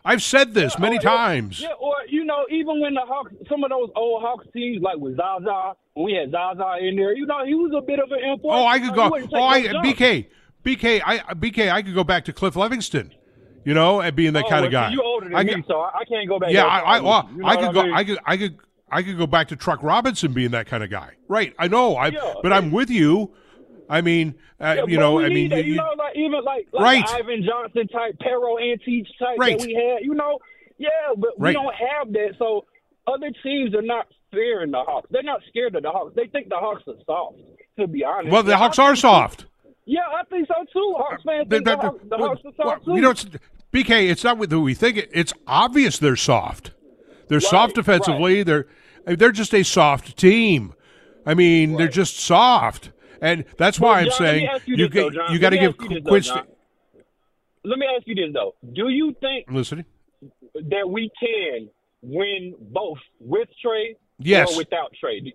[0.04, 1.60] I've said this many oh, Or- or- times.
[1.60, 4.96] Yeah, or you know, even when the Hawks, some of those old Hawks teams, like
[4.96, 8.10] with Zaza, when we had Zaza in there, you know, he was a bit of
[8.10, 8.58] an enforcer.
[8.58, 9.10] Oh, I could go.
[9.32, 9.62] Oh, I.
[9.62, 10.26] BK,
[10.64, 13.10] BK, I BK, I could go back to Cliff Levingston.
[13.62, 14.90] You know, and being that Oh, kind of guy.
[14.90, 16.50] You older than I me, so I I can't go back.
[16.50, 17.28] yeah, I, I, well.
[17.30, 17.82] You know I could go.
[17.82, 17.92] mean?
[17.92, 18.58] I could, I could,
[18.90, 21.10] I could go back to Truck Robinson being that kind of guy.
[21.28, 21.54] Right.
[21.58, 21.94] I know.
[21.94, 23.34] I, Yeah, but I'm with you.
[23.90, 26.68] I mean, uh, Yeah, you know, I mean, that, you, you know, like even like,
[26.72, 27.04] like Right.
[27.10, 29.58] Ivan Johnson type, Pero Antić type Right.
[29.58, 30.38] that we had, you know,
[30.78, 31.50] yeah, but Right.
[31.50, 32.34] we don't have that.
[32.38, 32.64] So
[33.06, 35.08] other teams are not fearing the Hawks.
[35.10, 36.14] They're not scared of the Hawks.
[36.14, 37.36] They think the Hawks are soft.
[37.78, 39.46] To be honest, well, the Hawks are soft.
[39.86, 40.94] Yeah, I think so too.
[40.96, 42.94] Hawks fans think the, they- Hawks, the Hawks are well, soft too.
[42.94, 43.26] You know, it's,
[43.72, 44.98] BK, it's not with who we think.
[44.98, 46.70] It, it's obvious they're soft.
[47.28, 48.42] They're soft defensively.
[48.44, 48.66] They're
[49.06, 50.74] they're just a soft team.
[51.26, 55.32] I mean, they're just soft, and that's why But, I'm saying you you this, though,
[55.32, 56.22] you got to give ask you this, though, Quinn.
[56.22, 56.46] John.
[57.64, 59.84] Let me ask you this though: Do you think Listening.
[60.54, 61.68] that we can
[62.02, 64.52] win both with Trae Yes.
[64.52, 65.32] or without Trae?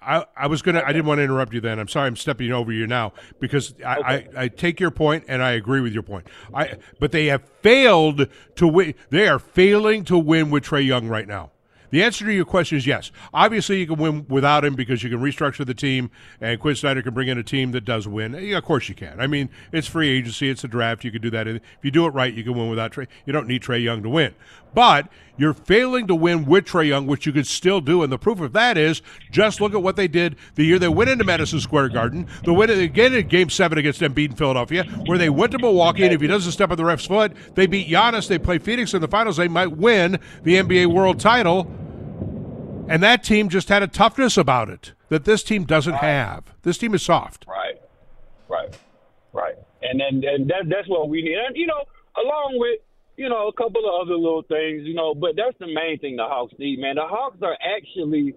[0.00, 0.80] I, I was gonna.
[0.86, 1.60] I didn't want to interrupt you.
[1.60, 2.06] Then I'm sorry.
[2.06, 4.28] I'm stepping over you now because I, Okay.
[4.36, 6.28] I, I take your point and I agree with your point.
[6.54, 8.94] I but they have failed to win.
[9.10, 11.50] They are failing to win with Trae Young right now.
[11.90, 13.10] The answer to your question is yes.
[13.32, 17.02] Obviously, you can win without him because you can restructure the team, and Quin Snyder
[17.02, 18.34] can bring in a team that does win.
[18.34, 19.20] Yeah, of course, you can.
[19.20, 21.04] I mean, it's free agency, it's a draft.
[21.04, 21.48] You can do that.
[21.48, 23.06] If you do it right, you can win without Trae.
[23.24, 24.34] You don't need Trae Young to win.
[24.74, 28.02] But you're failing to win with Trae Young, which you could still do.
[28.02, 30.88] And the proof of that is just look at what they did the year they
[30.88, 32.26] went into Madison Square Garden.
[32.44, 36.04] The win again in Game Seven against Embiid in Philadelphia, where they went to Milwaukee,
[36.04, 38.28] and if he doesn't step on the ref's foot, they beat Giannis.
[38.28, 39.36] They play Phoenix in the finals.
[39.36, 41.72] They might win the NBA World Title.
[42.88, 46.44] And that team just had a toughness about it that this team doesn't have.
[46.62, 47.44] This team is soft.
[47.46, 47.80] Right,
[48.48, 48.76] right,
[49.32, 49.54] right.
[49.82, 51.36] And then and that that's what we need.
[51.36, 51.84] And you know,
[52.16, 52.80] along with
[53.18, 56.16] you know a couple of other little things, you know, but that's the main thing
[56.16, 56.96] the Hawks need, man.
[56.96, 58.34] The Hawks are actually.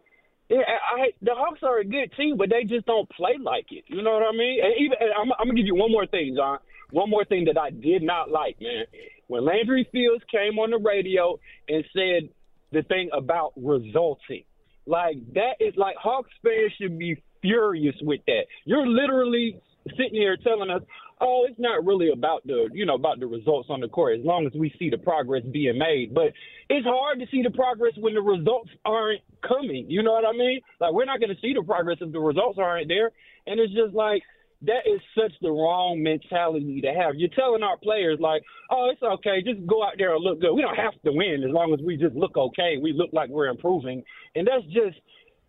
[0.50, 3.86] Yeah, I, the Hawks are a good team, but they just don't play like it.
[3.88, 4.60] You know what I mean?
[4.62, 6.60] And even and I'm, I'm gonna give you one more thing, John.
[6.92, 8.84] One more thing that I did not like, man.
[9.28, 11.40] When Landry Fields came on the radio
[11.70, 12.30] and said
[12.72, 14.44] the thing about resulting.
[14.86, 18.44] Like that is like Hawks fans should be furious with that.
[18.66, 19.62] You're literally
[19.98, 20.82] sitting here telling us,
[21.22, 24.26] "Oh, it's not really about the you know about the results on the court as
[24.26, 26.34] long as we see the progress being made." But
[26.70, 29.86] it's hard to see the progress when the results aren't coming.
[29.90, 30.62] You know what I mean?
[30.80, 33.12] Like we're not going to see the progress if the results aren't there,
[33.46, 34.24] and it's just like
[34.64, 37.16] that is such the wrong mentality to have.
[37.16, 40.54] You're telling our players like, "Oh, it's okay, just go out there and look good.
[40.54, 42.78] We don't have to win as long as we just look okay.
[42.82, 44.04] We look like we're improving."
[44.36, 44.98] And that's just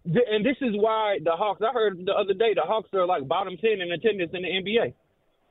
[0.05, 1.63] and this is why the Hawks.
[1.63, 4.49] I heard the other day the Hawks are like bottom ten in attendance in the
[4.49, 4.95] NBA.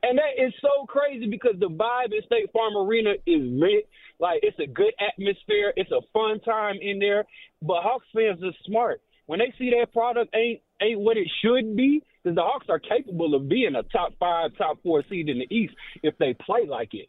[0.02, 3.88] And that is so crazy because the vibe in State Farm Arena is lit.
[4.18, 5.72] Like it's a good atmosphere.
[5.76, 7.24] It's a fun time in there.
[7.60, 9.00] But Hawks fans are smart.
[9.26, 12.80] When they see that product ain't ain't what it should be, because the Hawks are
[12.80, 16.66] capable of being a top five, top four seed in the East if they play
[16.68, 17.08] like it.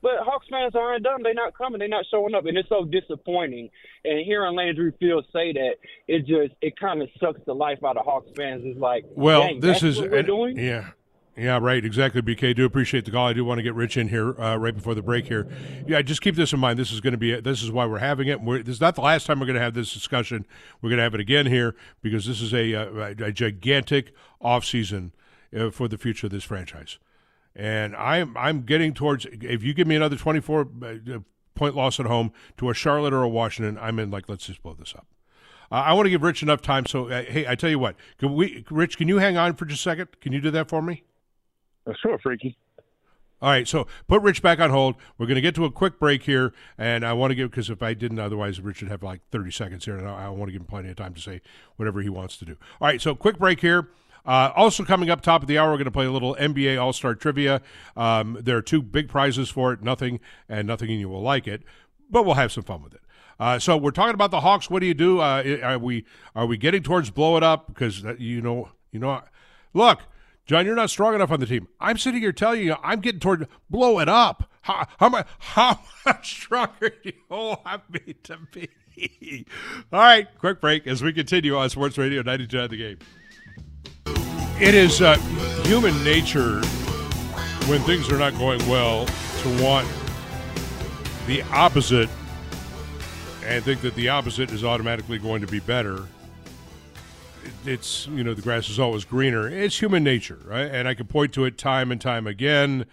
[0.00, 1.22] But Hawks fans aren't done.
[1.24, 1.80] They're not coming.
[1.80, 3.70] They're not showing up, and it's so disappointing.
[4.04, 5.72] And hearing Landry Fields say that,
[6.06, 8.62] it just it kind of sucks the life out of Hawks fans.
[8.64, 10.58] It's like, Well, this is what we're and- doing.
[10.58, 10.90] yeah.
[11.38, 11.84] Yeah, right.
[11.84, 12.56] Exactly, BK.
[12.56, 13.28] Do appreciate the call.
[13.28, 15.46] I do want to get Rich in here uh, right before the break here.
[15.86, 16.80] Yeah, just keep this in mind.
[16.80, 17.40] This is going to be.
[17.40, 18.40] This is why we're having it.
[18.40, 20.46] We're, this is not the last time we're going to have this discussion.
[20.82, 25.12] We're going to have it again here because this is a, uh, a gigantic offseason
[25.56, 26.98] uh, for the future of this franchise.
[27.54, 29.24] And I'm I'm getting towards.
[29.30, 31.18] If you give me another 24 uh,
[31.54, 34.10] point loss at home to a Charlotte or a Washington, I'm in.
[34.10, 35.06] Like, let's just blow this up.
[35.70, 36.84] Uh, I want to give Rich enough time.
[36.86, 39.66] So, uh, hey, I tell you what, can we, Rich, can you hang on for
[39.66, 40.20] just a second?
[40.20, 41.04] Can you do that for me?
[41.94, 42.56] Sure, Freaky.
[43.40, 44.96] All right, so put Rich back on hold.
[45.16, 47.70] We're going to get to a quick break here, and I want to give because
[47.70, 50.48] if I didn't, otherwise Rich would have like thirty seconds here, and I, I want
[50.48, 51.40] to give him plenty of time to say
[51.76, 52.56] whatever he wants to do.
[52.80, 53.90] All right, so quick break here.
[54.26, 56.82] Uh, also coming up top of the hour, we're going to play a little NBA
[56.82, 57.62] All Star trivia.
[57.96, 61.46] Um, there are two big prizes for it, nothing and nothing, and you will like
[61.46, 61.62] it,
[62.10, 63.00] but we'll have some fun with it.
[63.38, 64.68] Uh, so we're talking about the Hawks.
[64.68, 65.20] What do you do?
[65.20, 67.68] Uh, are we are we getting towards blow it up?
[67.68, 69.22] Because you know you know,
[69.72, 70.00] look.
[70.48, 71.68] John, you're not strong enough on the team.
[71.78, 74.50] I'm sitting here telling you, I'm getting toward blow it up.
[74.62, 79.46] How, how, much, how much stronger do you have me to be?
[79.92, 82.98] All right, quick break as we continue on Sports Radio 92 at the game.
[84.58, 85.18] It is uh,
[85.64, 86.62] human nature
[87.68, 89.86] when things are not going well to want
[91.26, 92.08] the opposite
[93.44, 96.06] and think that the opposite is automatically going to be better
[97.64, 99.48] it's you know the grass is always greener.
[99.48, 100.66] It's human nature, right?
[100.66, 102.86] And I can point to it time and time again.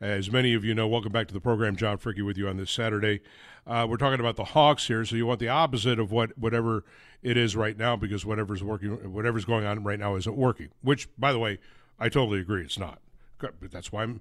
[0.00, 1.76] As many of you know, welcome back to the program.
[1.76, 3.20] John Fricke with you on this Saturday.
[3.66, 6.84] Uh, we're talking about the Hawks here, so you want the opposite of what whatever
[7.22, 10.70] it is right now, because whatever's working, whatever's going on right now isn't working.
[10.82, 11.58] Which, by the way,
[11.98, 12.98] I totally agree, it's not.
[13.38, 14.20] But that's why I'm.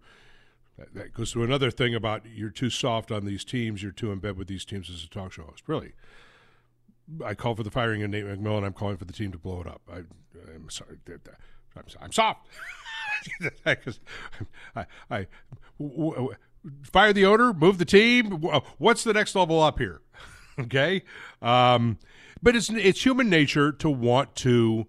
[0.94, 3.84] That, goes to another thing about you're too soft on these teams.
[3.84, 5.64] You're too in bed with these teams as a talk show host.
[5.68, 5.94] Really,
[7.26, 8.64] I call for the firing of Nate McMillan.
[8.64, 9.82] I'm calling for the team to blow it up.
[9.92, 9.98] I,
[10.54, 10.98] I'm sorry.
[11.76, 12.48] I'm, soft.
[13.42, 13.84] I'm soft.
[13.84, 14.00] 'Cause
[14.76, 15.28] I, I
[15.80, 16.34] w- w-
[16.84, 18.42] fire the owner, move the team.
[18.78, 20.02] What's the next level up here?
[20.60, 21.04] okay,
[21.42, 21.98] um,
[22.42, 24.88] but it's it's human nature to want to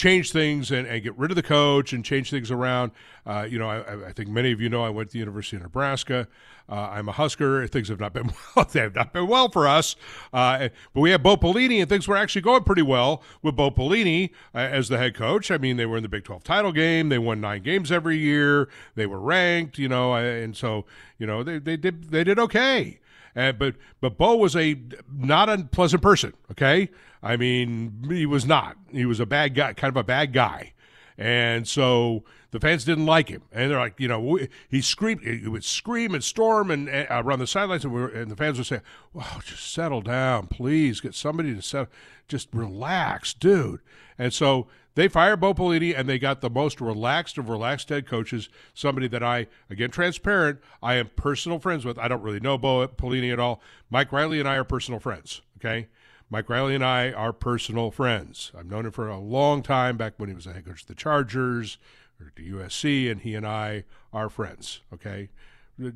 [0.00, 2.90] change things and, and get rid of the coach and change things around.
[3.26, 5.58] Uh, you know, I, I think many of you know I went to the University
[5.58, 6.26] of Nebraska.
[6.70, 7.66] Uh, I'm a Husker.
[7.66, 8.66] Things have not been well.
[8.72, 9.96] They have not been well for us.
[10.32, 13.70] Uh, but we have Bo Pelini, and things were actually going pretty well with Bo
[13.70, 15.50] Pelini uh, as the head coach.
[15.50, 17.10] I mean, they were in the Big 12 title game.
[17.10, 18.70] They won nine games every year.
[18.94, 19.76] They were ranked.
[19.78, 20.86] You know, and so
[21.18, 23.00] you know they they did they did okay.
[23.34, 24.80] And but but Bo was a
[25.12, 26.32] not unpleasant person.
[26.50, 26.88] Okay,
[27.22, 28.76] I mean he was not.
[28.90, 30.72] He was a bad guy, kind of a bad guy,
[31.18, 33.42] and so the fans didn't like him.
[33.52, 37.38] And they're like, you know, he screamed, he would scream and storm and uh, around
[37.38, 38.80] the sidelines, and, we were, and the fans would say,
[39.12, 41.00] "Wow, just settle down, please.
[41.00, 41.92] Get somebody to settle.
[42.28, 43.80] Just relax, dude."
[44.18, 48.06] And so they fired Bo Pelini, and they got the most relaxed of relaxed head
[48.06, 48.48] coaches.
[48.74, 51.98] Somebody that I, again, transparent, I am personal friends with.
[51.98, 53.62] I don't really know Bo Pelini at all.
[53.88, 55.42] Mike Riley and I are personal friends.
[55.58, 55.88] Okay.
[56.30, 58.52] Mike Riley and I are personal friends.
[58.56, 60.86] I've known him for a long time, back when he was a head coach of
[60.86, 61.76] the Chargers
[62.20, 65.28] or to USC, and he and I are friends, okay?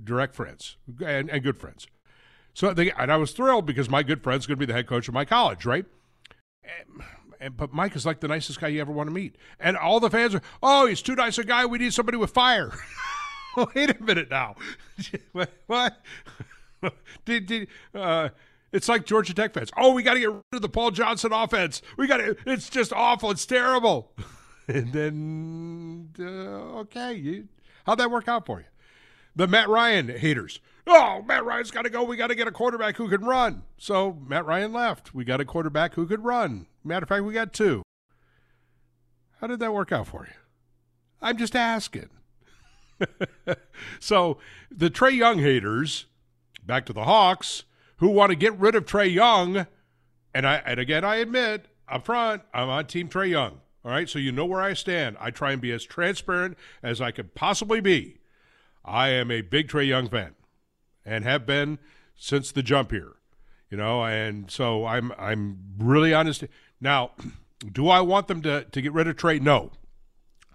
[0.03, 1.87] Direct friends and, and good friends.
[2.53, 4.89] So they, and I was thrilled because my good friend's going to be the head
[4.89, 5.85] coach of my college, right?
[6.65, 7.05] And,
[7.41, 9.37] and, but Mike is like the nicest guy you ever want to meet.
[9.61, 11.65] And all the fans are, oh, he's too nice a guy.
[11.67, 12.73] We need somebody with fire.
[13.75, 14.57] Wait a minute now.
[15.67, 16.01] what?
[17.25, 18.31] did, did, uh,
[18.75, 19.71] it's like Georgia Tech fans.
[19.77, 21.81] Oh, we got to get rid of the Paul Johnson offense.
[21.97, 22.37] We got to.
[22.45, 23.31] It's just awful.
[23.31, 24.13] It's terrible.
[24.69, 27.49] and then uh, okay, you,
[27.87, 28.67] how'd that work out for you?
[29.37, 30.61] The Matt Ryan haters.
[30.89, 32.03] Oh, Matt Ryan's got to go.
[32.03, 33.63] We got to get a quarterback who can run.
[33.79, 35.15] So Matt Ryan left.
[35.15, 36.67] We got a quarterback who could run.
[36.83, 37.83] Matter of fact, we got two.
[39.41, 40.35] How did that work out for you?
[41.23, 42.11] I'm just asking.
[44.01, 44.39] so
[44.71, 46.07] the Trae Young haters,
[46.65, 47.65] back to the Hawks,
[47.99, 49.67] who want to get rid of Trae Young,
[50.35, 53.61] and I and again I admit up front I'm on Team Trae Young.
[53.85, 55.17] All right, so you know where I stand.
[55.21, 58.19] I try and be as transparent as I could possibly be.
[58.83, 60.35] I am a big Trae Young fan,
[61.05, 61.79] and have been
[62.17, 63.17] since the jump here.
[63.71, 66.45] You know, and so I'm I'm really honest.
[66.81, 67.13] Now,
[67.73, 69.41] do I want them to to get rid of Trae?
[69.41, 69.73] No,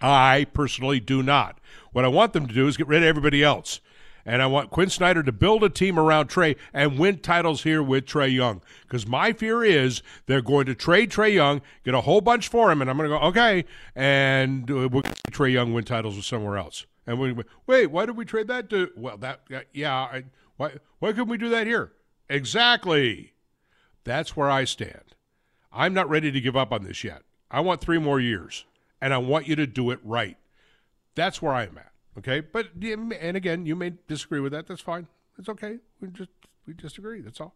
[0.02, 1.60] I personally do not.
[1.92, 3.80] What I want them to do is get rid of everybody else.
[4.30, 7.82] And I want Quin Snyder to build a team around Trae and win titles here
[7.82, 8.62] with Trae Young.
[8.84, 12.72] Because my fear is they're going to trade Trae Young, get a whole bunch for
[12.72, 13.66] him, and I'm going to go, okay,
[13.96, 16.86] and uh, going to see Trae Young win titles with somewhere else.
[17.08, 18.92] And we wait, why did we trade that to?
[18.96, 19.42] Well, that
[19.74, 20.26] yeah, I,
[20.58, 21.94] why why couldn't we do that here?
[22.30, 23.34] Exactly.
[24.04, 25.16] That's where I stand.
[25.74, 27.24] I'm not ready to give up on this yet.
[27.50, 28.66] I want three more years,
[29.02, 30.38] and I want you to do it right.
[31.16, 31.89] That's where I'm at.
[32.20, 34.68] Okay, but and again, you may disagree with that.
[34.68, 35.08] That's fine.
[35.38, 35.78] It's okay.
[36.02, 36.30] We just
[36.68, 37.22] we disagree.
[37.22, 37.56] That's all.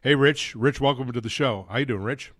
[0.00, 0.56] Hey, Rich.
[0.56, 1.66] Rich, welcome to the show.
[1.68, 2.32] How you doing, Rich?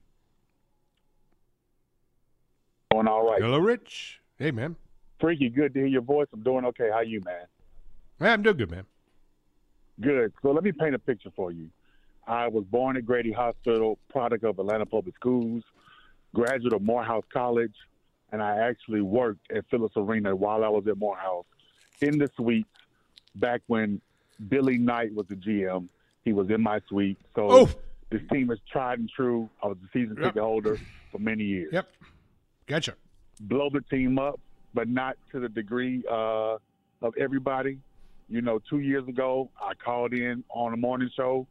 [2.91, 3.43] Doing all right.
[3.43, 4.21] Hello, Rich.
[4.39, 4.77] Hey, man.
[5.21, 6.29] Fricke, good to hear your voice.
[6.33, 6.89] I'm doing okay.
[6.91, 7.45] How you, man?
[8.19, 8.85] Hey, I'm doing good, man.
[10.01, 10.33] Good.
[10.41, 11.69] So let me paint a picture for you.
[12.27, 15.63] I was born at Grady Hospital, product of Atlanta Public Schools,
[16.35, 17.75] graduate of Morehouse College,
[18.33, 21.47] and I actually worked at Phillips Arena while I was at Morehouse
[22.01, 22.67] in the suite
[23.35, 24.01] back when
[24.49, 25.89] Billy Knight was the GM.
[26.25, 27.19] He was in my suite.
[27.35, 27.71] So oh.
[28.11, 29.49] this team is tried and true.
[29.63, 30.29] I was a season yep.
[30.29, 30.79] ticket holder
[31.11, 31.71] for many years.
[31.73, 31.89] Yep.
[32.67, 32.95] Gotcha.
[33.41, 34.39] Blow the team up,
[34.75, 36.57] but not to the degree uh,
[37.03, 37.79] of everybody.
[38.29, 41.47] You know, two years ago, I called in on a morning show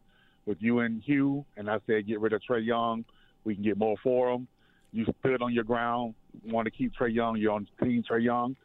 [0.45, 3.03] with you and Hugh, and I said, get rid of Trae Young.
[3.43, 4.47] We can get more for him.
[4.91, 6.15] You stood on your ground,
[6.45, 7.37] want to keep Trae Young.
[7.37, 8.55] You're on team Trae Young.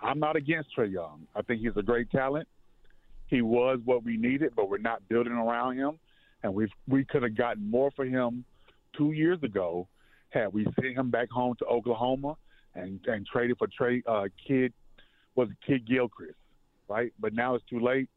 [0.00, 1.26] I'm not against Trae Young.
[1.34, 2.48] I think he's a great talent.
[3.26, 5.98] He was what we needed, but we're not building around him.
[6.42, 8.44] And we we could have gotten more for him
[8.96, 9.88] two years ago
[10.30, 12.36] had we sent him back home to Oklahoma
[12.74, 14.72] and and traded for Trey uh, Kid
[15.34, 16.38] was Kidd Gilchrist,
[16.88, 17.12] right?
[17.18, 18.08] But now it's too late.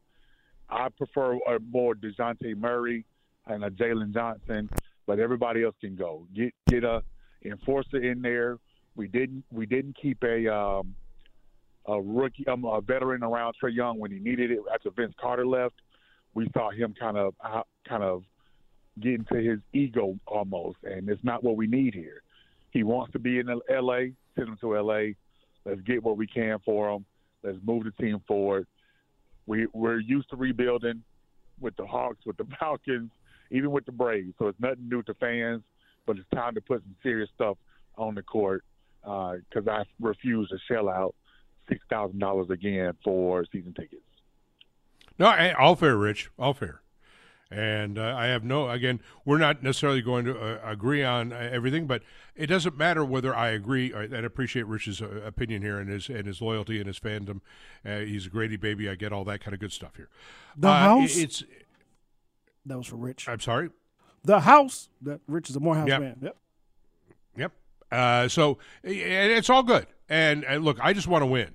[0.70, 3.04] I prefer a more Dejounte Murray
[3.46, 4.70] and a Jalen Johnson,
[5.06, 6.26] but everybody else can go.
[6.34, 7.02] Get get a
[7.44, 8.58] enforcer in there.
[8.94, 10.94] We didn't we didn't keep a um,
[11.86, 15.46] a rookie um, a veteran around Trae Young when he needed it after Vince Carter
[15.46, 15.74] left.
[16.34, 18.24] We saw him kind of uh, kind of
[19.00, 22.22] get into his ego almost, and it's not what we need here.
[22.70, 24.12] He wants to be in L.A.
[24.34, 25.14] Send him to L.A.
[25.64, 27.04] Let's get what we can for him.
[27.42, 28.66] Let's move the team forward.
[29.46, 31.02] We we're used to rebuilding
[31.60, 33.10] with the Hawks, with the Falcons,
[33.50, 34.34] even with the Braves.
[34.38, 35.62] So it's nothing new to fans
[36.06, 37.56] but it's time to put some serious stuff
[37.96, 38.64] on the court
[39.02, 41.14] because uh, I refuse to shell out
[41.68, 44.02] six thousand dollars again for season tickets.
[45.18, 45.26] No,
[45.58, 46.80] all fair, Rich, all fair.
[47.50, 51.50] And uh, I have no, again, we're not necessarily going to uh, agree on uh,
[51.52, 52.02] everything, but
[52.34, 56.26] it doesn't matter whether I agree and appreciate Rich's uh, opinion here and his and
[56.26, 57.40] his loyalty and his fandom.
[57.84, 58.88] Uh, he's a Grady baby.
[58.88, 60.08] I get all that kind of good stuff here.
[60.56, 61.18] The house.
[61.18, 61.44] It's
[62.64, 63.28] that was for Rich.
[63.28, 63.68] I'm sorry
[64.24, 64.88] the house.
[65.02, 66.00] That Rich is a Morehouse yep.
[66.00, 66.16] man.
[66.22, 66.36] Yep.
[67.92, 69.86] Uh, so it's all good.
[70.08, 71.54] And, and look, I just want to win.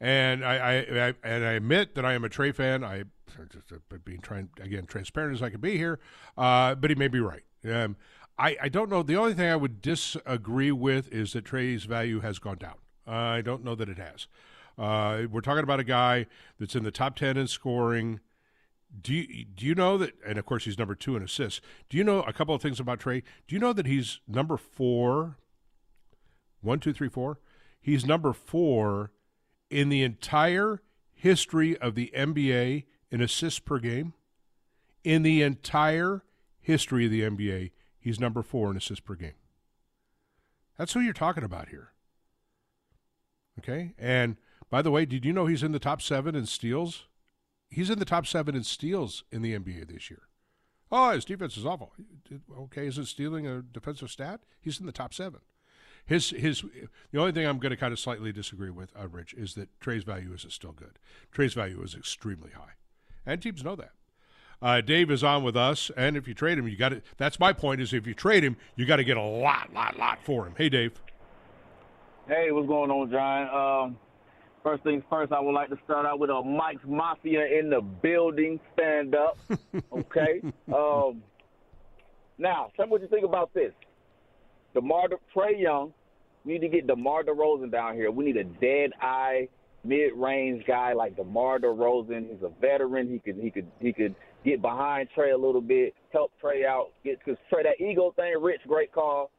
[0.00, 2.84] And I, I, I, and I admit that I am a Trae fan.
[2.84, 3.04] I
[3.50, 5.98] just uh, being trying again transparent as I can be here,
[6.36, 7.42] uh, but he may be right.
[7.68, 7.96] Um,
[8.38, 9.02] I, I don't know.
[9.02, 12.74] The only thing I would disagree with is that Trae's value has gone down.
[13.06, 14.26] I don't know that it has.
[14.76, 16.26] Uh, we're talking about a guy
[16.58, 18.20] that's in the top ten in scoring.
[19.00, 20.14] Do you do you know that?
[20.26, 21.60] And of course, he's number two in assists.
[21.88, 23.22] Do you know a couple of things about Trae?
[23.46, 25.36] Do you know that he's number four?
[26.64, 27.38] One, two, three, four.
[27.80, 29.12] He's number four
[29.70, 30.80] in the entire
[31.12, 34.14] history of the NBA in assists per game.
[35.02, 36.24] In the entire
[36.60, 39.34] history of the NBA, he's number four in assists per game.
[40.78, 41.90] That's who you're talking about here.
[43.58, 44.36] Okay, and
[44.70, 47.06] by the way, did you know he's in the top seven in steals?
[47.70, 50.22] He's in the top seven in steals in the NBA this year.
[50.90, 51.92] Oh, his defense is awful.
[52.58, 54.40] Okay, is it stealing a defensive stat?
[54.60, 55.40] He's in the top seven.
[56.06, 56.62] His his
[57.12, 59.68] the only thing I'm going to kind of slightly disagree with, uh, Rich, is that
[59.80, 60.98] Trae's value isn't still good.
[61.32, 62.72] Trae's value is extremely high,
[63.24, 63.92] and teams know that.
[64.62, 67.04] Uh, Dave is on with us, and if you trade him, you got it.
[67.16, 67.80] That's my point.
[67.80, 70.54] Is if you trade him, you got to get a lot, lot, lot for him.
[70.56, 71.00] Hey, Dave.
[72.28, 73.88] Hey, what's going on, John?
[73.88, 73.98] Um,
[74.64, 77.82] First things first, I would like to start out with a Mike's Mafia in the
[77.82, 78.58] building.
[78.72, 79.36] Stand up,
[79.92, 80.40] okay?
[80.74, 81.22] um,
[82.38, 83.72] now, tell me what you think about this.
[84.74, 85.92] DeMar De- Trae Young,
[86.44, 88.10] we need to get DeMar DeRozan down here.
[88.10, 89.48] We need a dead eye,
[89.84, 92.30] mid range guy like DeMar DeRozan.
[92.30, 93.08] He's a veteran.
[93.08, 94.14] He could he could he could
[94.44, 96.88] get behind Trae a little bit, help Trae out.
[97.04, 99.30] Get because Trae that ego thing, Rich, great call.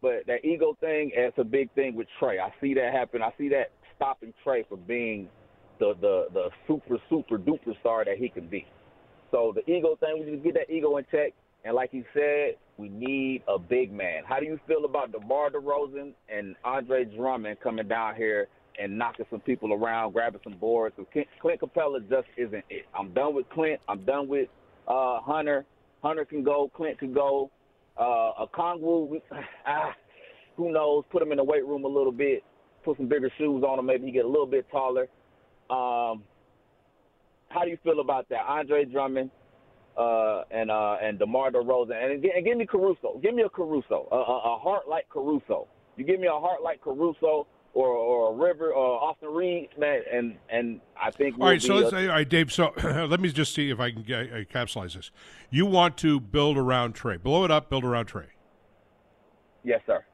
[0.00, 2.40] But that ego thing, that's a big thing with Trae.
[2.40, 3.22] I see that happen.
[3.22, 5.28] I see that stopping Trae from being
[5.78, 8.66] the the the super super duper star that he can be.
[9.30, 11.34] So the ego thing, we need to get that ego in check.
[11.68, 14.22] And like he said, we need a big man.
[14.26, 18.48] How do you feel about DeMar DeRozan and Andre Drummond coming down here
[18.80, 20.96] and knocking some people around, grabbing some boards?
[21.12, 22.86] Clint Capela just isn't it.
[22.98, 23.82] I'm done with Clint.
[23.86, 24.48] I'm done with
[24.88, 25.66] uh, Hunter.
[26.02, 26.70] Hunter can go.
[26.74, 27.50] Clint can go.
[27.98, 29.20] Uh, Okongwu,
[29.66, 29.92] ah,
[30.56, 31.04] who knows?
[31.12, 32.42] Put him in the weight room a little bit
[32.82, 33.84] put some bigger shoes on him.
[33.84, 35.08] Maybe he get a little bit taller.
[35.68, 36.22] Um,
[37.50, 39.30] how do you feel about that, Andre Drummond
[39.98, 43.18] uh, and uh, and DeMar DeRozan, and, and give me Caruso.
[43.22, 45.66] Give me a Caruso, a, a, a heart like Caruso.
[45.96, 50.02] You give me a heart like Caruso or or a River or Austin Reed, man,
[50.12, 51.36] and and I think.
[51.36, 52.52] We'll all right, so let's say, all right, Dave.
[52.52, 55.10] So let me just see if I can get, uh, capsulize this.
[55.50, 58.26] You want to build around Trae, blow it up, build around Trae.
[59.64, 60.04] Yes, sir.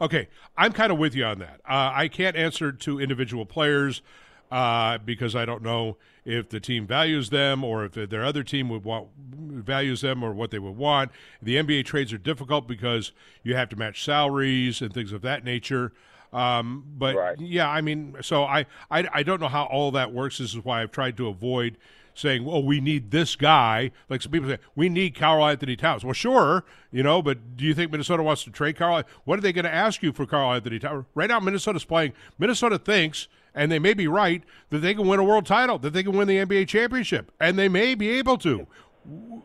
[0.00, 1.60] Okay, I'm kind of with you on that.
[1.68, 4.02] Uh, I can't answer to individual players
[4.50, 8.68] uh, because I don't know if the team values them or if their other team
[8.68, 11.10] would want values them or what they would want.
[11.40, 15.44] The NBA trades are difficult because you have to match salaries and things of that
[15.44, 15.92] nature.
[16.32, 17.40] Um, but right.
[17.40, 20.38] yeah, I mean, so I, I I don't know how all that works.
[20.38, 21.76] This is why I've tried to avoid
[22.14, 26.12] saying, "Well, we need this guy." Like some people say, "We need Karl-Anthony Towns." Well,
[26.12, 29.02] sure, you know, but do you think Minnesota wants to trade Karl?
[29.24, 31.06] What are they going to ask you for Karl-Anthony Towns?
[31.16, 32.12] Right now, Minnesota's playing.
[32.38, 35.92] Minnesota thinks, and they may be right, that they can win a world title, that
[35.92, 38.66] they can win the NBA championship, and they may be able to.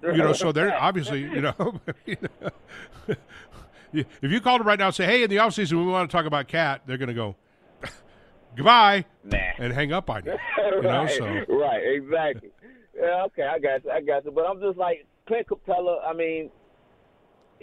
[0.03, 1.79] You know, so they're obviously, you know.
[3.93, 6.15] if you called them right now and say, "Hey, in the offseason we want to
[6.15, 7.35] talk about Cat, they're going to go,
[8.55, 9.37] "Goodbye," nah.
[9.57, 10.31] and hang up on you.
[10.57, 11.25] you know, right, so.
[11.25, 12.49] right, exactly.
[12.95, 13.91] Yeah, okay, I got you.
[13.91, 14.31] I got you.
[14.31, 16.05] But I'm just like Clint Capela.
[16.05, 16.49] I mean,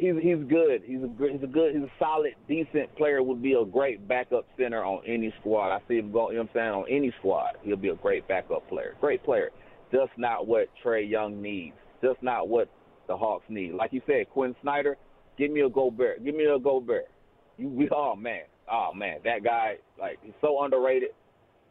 [0.02, 0.82] he's he's good.
[0.84, 1.74] He's a he's a good.
[1.74, 3.22] He's a solid, decent player.
[3.22, 5.74] Would be a great backup center on any squad.
[5.74, 6.32] I see him going.
[6.32, 6.74] You know what I'm saying?
[6.74, 8.96] On any squad, he'll be a great backup player.
[9.00, 9.50] Great player.
[9.92, 11.76] Just not what Trae Young needs.
[12.02, 12.68] Just not what
[13.06, 13.74] the Hawks need.
[13.74, 14.96] Like you said, Quin Snyder.
[15.38, 16.24] Give me a Gobert.
[16.24, 17.08] Give me a Gobert.
[17.56, 18.42] You we oh man.
[18.70, 21.10] Oh man, that guy like he's so underrated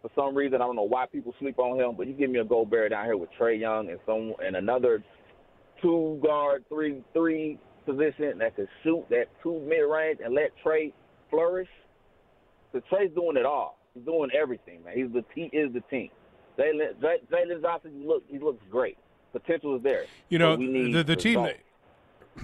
[0.01, 0.61] for some reason.
[0.61, 3.05] I don't know why people sleep on him, but you give me a Gobert down
[3.05, 5.03] here with Trae Young and some and another
[5.81, 7.59] two guard, three three
[7.91, 10.93] position that could shoot that two mid range and let Trae
[11.29, 11.69] flourish.
[12.71, 13.77] So Trae's doing it all.
[13.93, 14.95] He's doing everything, man.
[14.95, 16.09] He's the he is the team.
[16.57, 18.97] Jalen Jalen Johnson, he look he looks great.
[19.31, 20.05] Potential is there.
[20.29, 21.43] You know, the the team.
[21.43, 21.57] That,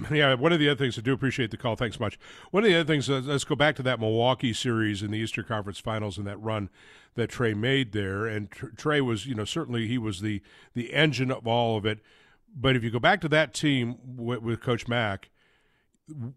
[0.12, 1.76] yeah, one of the other things I do appreciate the call.
[1.76, 2.20] Thanks much.
[2.52, 5.18] One of the other things, uh, let's go back to that Milwaukee series in the
[5.18, 6.70] Eastern Conference Finals and that run
[7.16, 8.26] that Trae made there.
[8.26, 10.42] And Trae was, you know, certainly he was the
[10.74, 12.00] the engine of all of it.
[12.56, 15.30] But if you go back to that team with, with Coach Mack,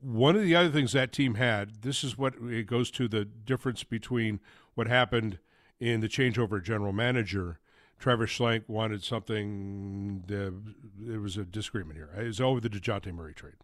[0.01, 3.25] one of the other things that team had, this is what it goes to the
[3.25, 4.41] difference between
[4.75, 5.39] what happened
[5.79, 7.61] in the changeover general manager
[8.01, 10.25] Travis Schlenk wanted something.
[10.27, 12.09] There was a disagreement here.
[12.19, 13.55] It was over the Dejounte Murray trade.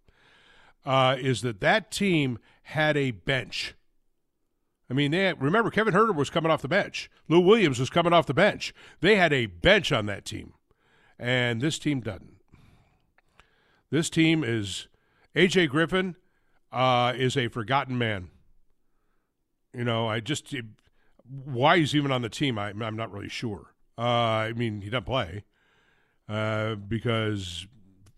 [0.85, 3.75] Uh, is that that team had a bench?
[4.89, 7.11] I mean, they had, remember Kevin Huerter was coming off the bench.
[7.29, 8.73] Lou Williams was coming off the bench.
[9.01, 10.53] They had a bench on that team,
[11.19, 12.37] and this team doesn't.
[13.91, 14.87] This team is
[15.37, 16.17] AJ Griffin
[16.73, 18.31] uh, is a forgotten man.
[19.75, 20.55] You know, I just
[21.45, 23.75] why he's even on the team, I, am not really sure.
[23.99, 25.45] Uh, I mean, he doesn't play
[26.29, 27.67] uh, because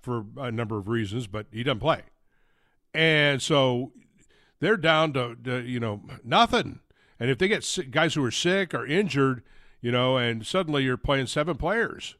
[0.00, 2.02] for a number of reasons, but he doesn't play,
[2.94, 3.92] and so
[4.60, 6.80] they're down to, to you know nothing.
[7.18, 9.42] And if they get sick, guys who are sick or injured,
[9.80, 12.14] you know, and suddenly you're playing seven players,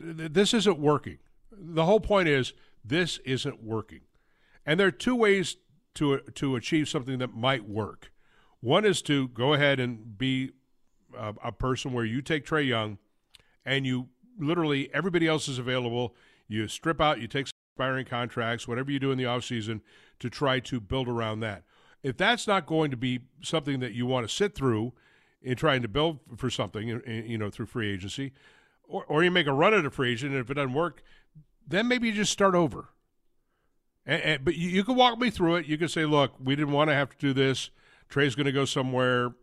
[0.00, 1.18] this isn't working.
[1.52, 2.52] The whole point is
[2.86, 4.02] this isn't working,
[4.64, 5.56] and there are two ways
[5.94, 8.12] to to achieve something that might work.
[8.60, 10.52] One is to go ahead and be
[11.16, 12.98] a, a person where you take Trae Young,
[13.64, 14.08] and you
[14.38, 16.14] literally everybody else is available.
[16.48, 19.80] You strip out, you take expiring contracts, whatever you do in the offseason
[20.18, 21.64] to try to build around that.
[22.02, 24.92] If that's not going to be something that you want to sit through
[25.42, 28.32] in trying to build for something, you know, through free agency,
[28.88, 31.02] or, or you make a run at a free agent, and if it doesn't work,
[31.66, 32.88] then maybe you just start over.
[34.04, 35.66] And, and, but you, you can walk me through it.
[35.66, 37.70] You can say, look, we didn't want to have to do this.
[38.08, 39.34] Trae's going to go somewhere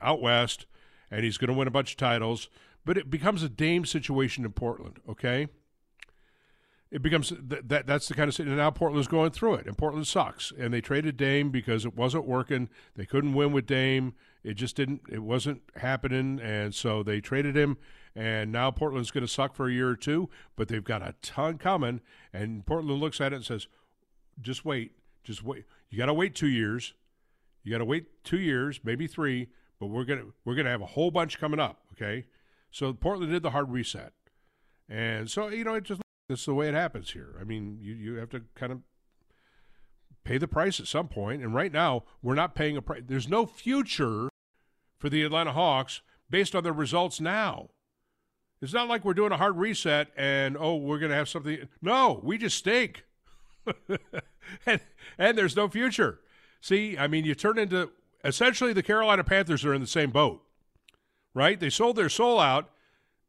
[0.00, 0.66] out west,
[1.10, 2.48] and he's going to win a bunch of titles.
[2.84, 5.48] But it becomes a Dame situation in Portland, okay?
[6.92, 8.58] it becomes th- that that's the kind of situation.
[8.58, 10.52] Now Portland's going through it, and Portland sucks.
[10.56, 12.68] And they traded Dame because it wasn't working.
[12.94, 14.14] They couldn't win with Dame.
[14.44, 15.00] It just didn't.
[15.10, 17.78] It wasn't happening, and so they traded him.
[18.14, 21.14] And now Portland's going to suck for a year or two, but they've got a
[21.22, 22.00] ton coming.
[22.32, 23.68] And Portland looks at it and says,
[24.40, 24.92] "Just wait,
[25.24, 25.64] just wait.
[25.88, 26.94] You got to wait two years.
[27.62, 29.48] You got to wait two years, maybe three.
[29.80, 31.80] But we're gonna we're gonna have a whole bunch coming up.
[31.92, 32.26] Okay."
[32.70, 34.12] So Portland did the hard reset,
[34.88, 37.36] and so you know it just this is the way it happens here.
[37.40, 38.80] I mean, you, you have to kind of
[40.24, 41.42] pay the price at some point.
[41.42, 43.02] And right now, we're not paying a price.
[43.06, 44.28] There's no future
[44.98, 46.00] for the Atlanta Hawks
[46.30, 47.70] based on their results now.
[48.62, 51.68] It's not like we're doing a hard reset and, oh, we're going to have something.
[51.82, 53.04] No, we just stink.
[54.66, 54.80] and,
[55.18, 56.20] and there's no future.
[56.60, 57.90] See, I mean, you turn into
[58.24, 60.44] essentially the Carolina Panthers are in the same boat,
[61.34, 61.58] right?
[61.58, 62.70] They sold their soul out.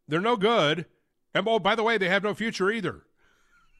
[0.08, 0.86] They're no good.
[1.34, 3.02] And oh, by the way, they have no future either.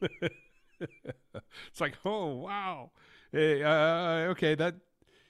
[0.80, 2.90] it's like, oh wow,
[3.30, 4.74] hey, uh, okay, that,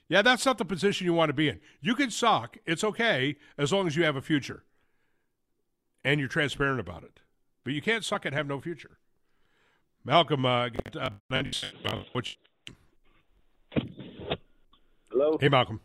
[0.09, 1.61] yeah, that's not the position you want to be in.
[1.83, 4.65] You can suck; it's okay as long as you have a future,
[6.05, 7.21] and you're transparent about it.
[7.65, 8.99] But you can't suck and have no future.
[10.05, 11.73] Malcolm, uh, get, uh, 96,
[12.13, 12.39] which...
[15.11, 15.39] Hello.
[15.41, 15.81] Hey, Malcolm.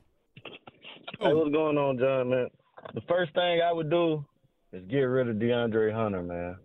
[1.20, 2.30] Hey, what's going on, John?
[2.30, 2.50] Man,
[2.94, 4.26] the first thing I would do
[4.74, 6.58] is get rid of De'Andre Hunter, man.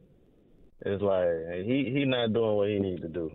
[0.80, 3.32] It's like he he not doing what he need to do.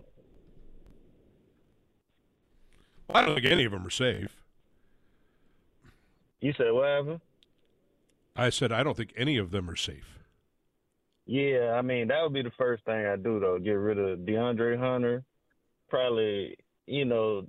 [3.08, 4.36] Well, I don't think any of them are safe.
[6.40, 7.20] You said what happened?
[8.40, 10.18] I said I don't think any of them are safe.
[11.26, 13.58] Yeah, I mean that would be the first thing I do though.
[13.58, 15.24] Get rid of De'Andre Hunter.
[15.90, 17.46] Probably, you know,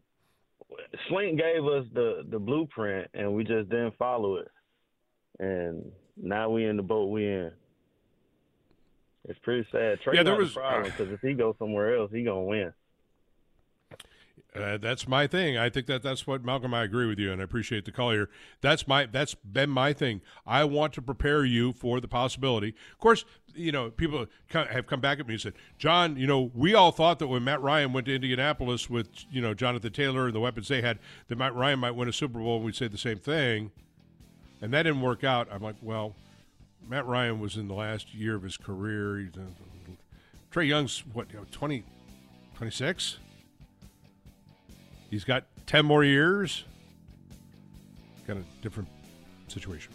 [1.09, 4.49] Schlenk gave us the the blueprint and we just didn't follow it.
[5.39, 7.51] And now we in the boat we in.
[9.29, 9.99] It's pretty sad.
[10.01, 12.73] Trae yeah, there was problem because if he goes somewhere else, he gonna win.
[14.53, 15.57] Uh, that's my thing.
[15.57, 16.73] I think that that's what Malcolm.
[16.73, 18.29] I agree with you, and I appreciate the call here.
[18.59, 20.21] That's my that's been my thing.
[20.45, 22.75] I want to prepare you for the possibility.
[22.91, 23.23] Of course,
[23.55, 26.91] you know people have come back at me and said, "John, you know, we all
[26.91, 30.41] thought that when Matt Ryan went to Indianapolis with you know Jonathan Taylor and the
[30.41, 30.99] weapons they had,
[31.29, 33.71] that Matt Ryan might win a Super Bowl." And we'd say the same thing
[34.61, 35.47] and that didn't work out.
[35.51, 36.15] I'm like, well,
[36.87, 39.29] Matt Ryan was in the last year of his career.
[39.35, 41.83] Uh, Young's what, you know, 20,
[42.55, 43.17] 26?
[45.11, 46.63] He's got 10 more years.
[48.25, 48.87] Got a different
[49.49, 49.91] situation.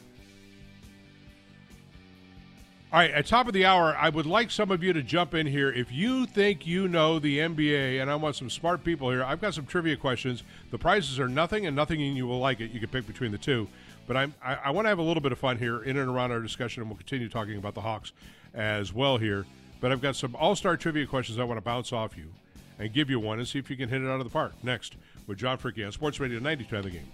[2.93, 5.35] All right, at top of the hour, I would like some of you to jump
[5.35, 5.73] in here.
[5.73, 9.41] If you think you know the NBA, and I want some smart people here, I've
[9.41, 10.45] got some trivia questions.
[10.71, 12.71] The prizes are nothing and nothing, and you will like it.
[12.71, 13.67] You can pick between the two.
[14.07, 16.09] But I'm, I, I want to have a little bit of fun here in and
[16.09, 18.13] around our discussion, and we'll continue talking about the Hawks
[18.55, 19.47] as well here.
[19.81, 22.31] But I've got some all star trivia questions I want to bounce off you
[22.79, 24.53] and give you one and see if you can hit it out of the park.
[24.63, 24.97] Next,
[25.27, 27.11] with John Fricke on Sports Radio ninety 92 the game.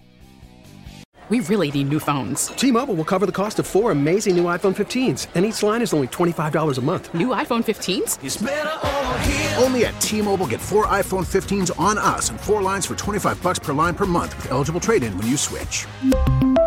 [1.28, 2.48] We really need new phones.
[2.48, 5.80] T Mobile will cover the cost of four amazing new iPhone 15s, and each line
[5.80, 7.14] is only $25 a month.
[7.14, 9.62] New iPhone 15s?
[9.62, 13.40] Only at T Mobile get four iPhone 15s on us and four lines for 25
[13.42, 15.86] bucks per line per month with eligible trade in when you switch.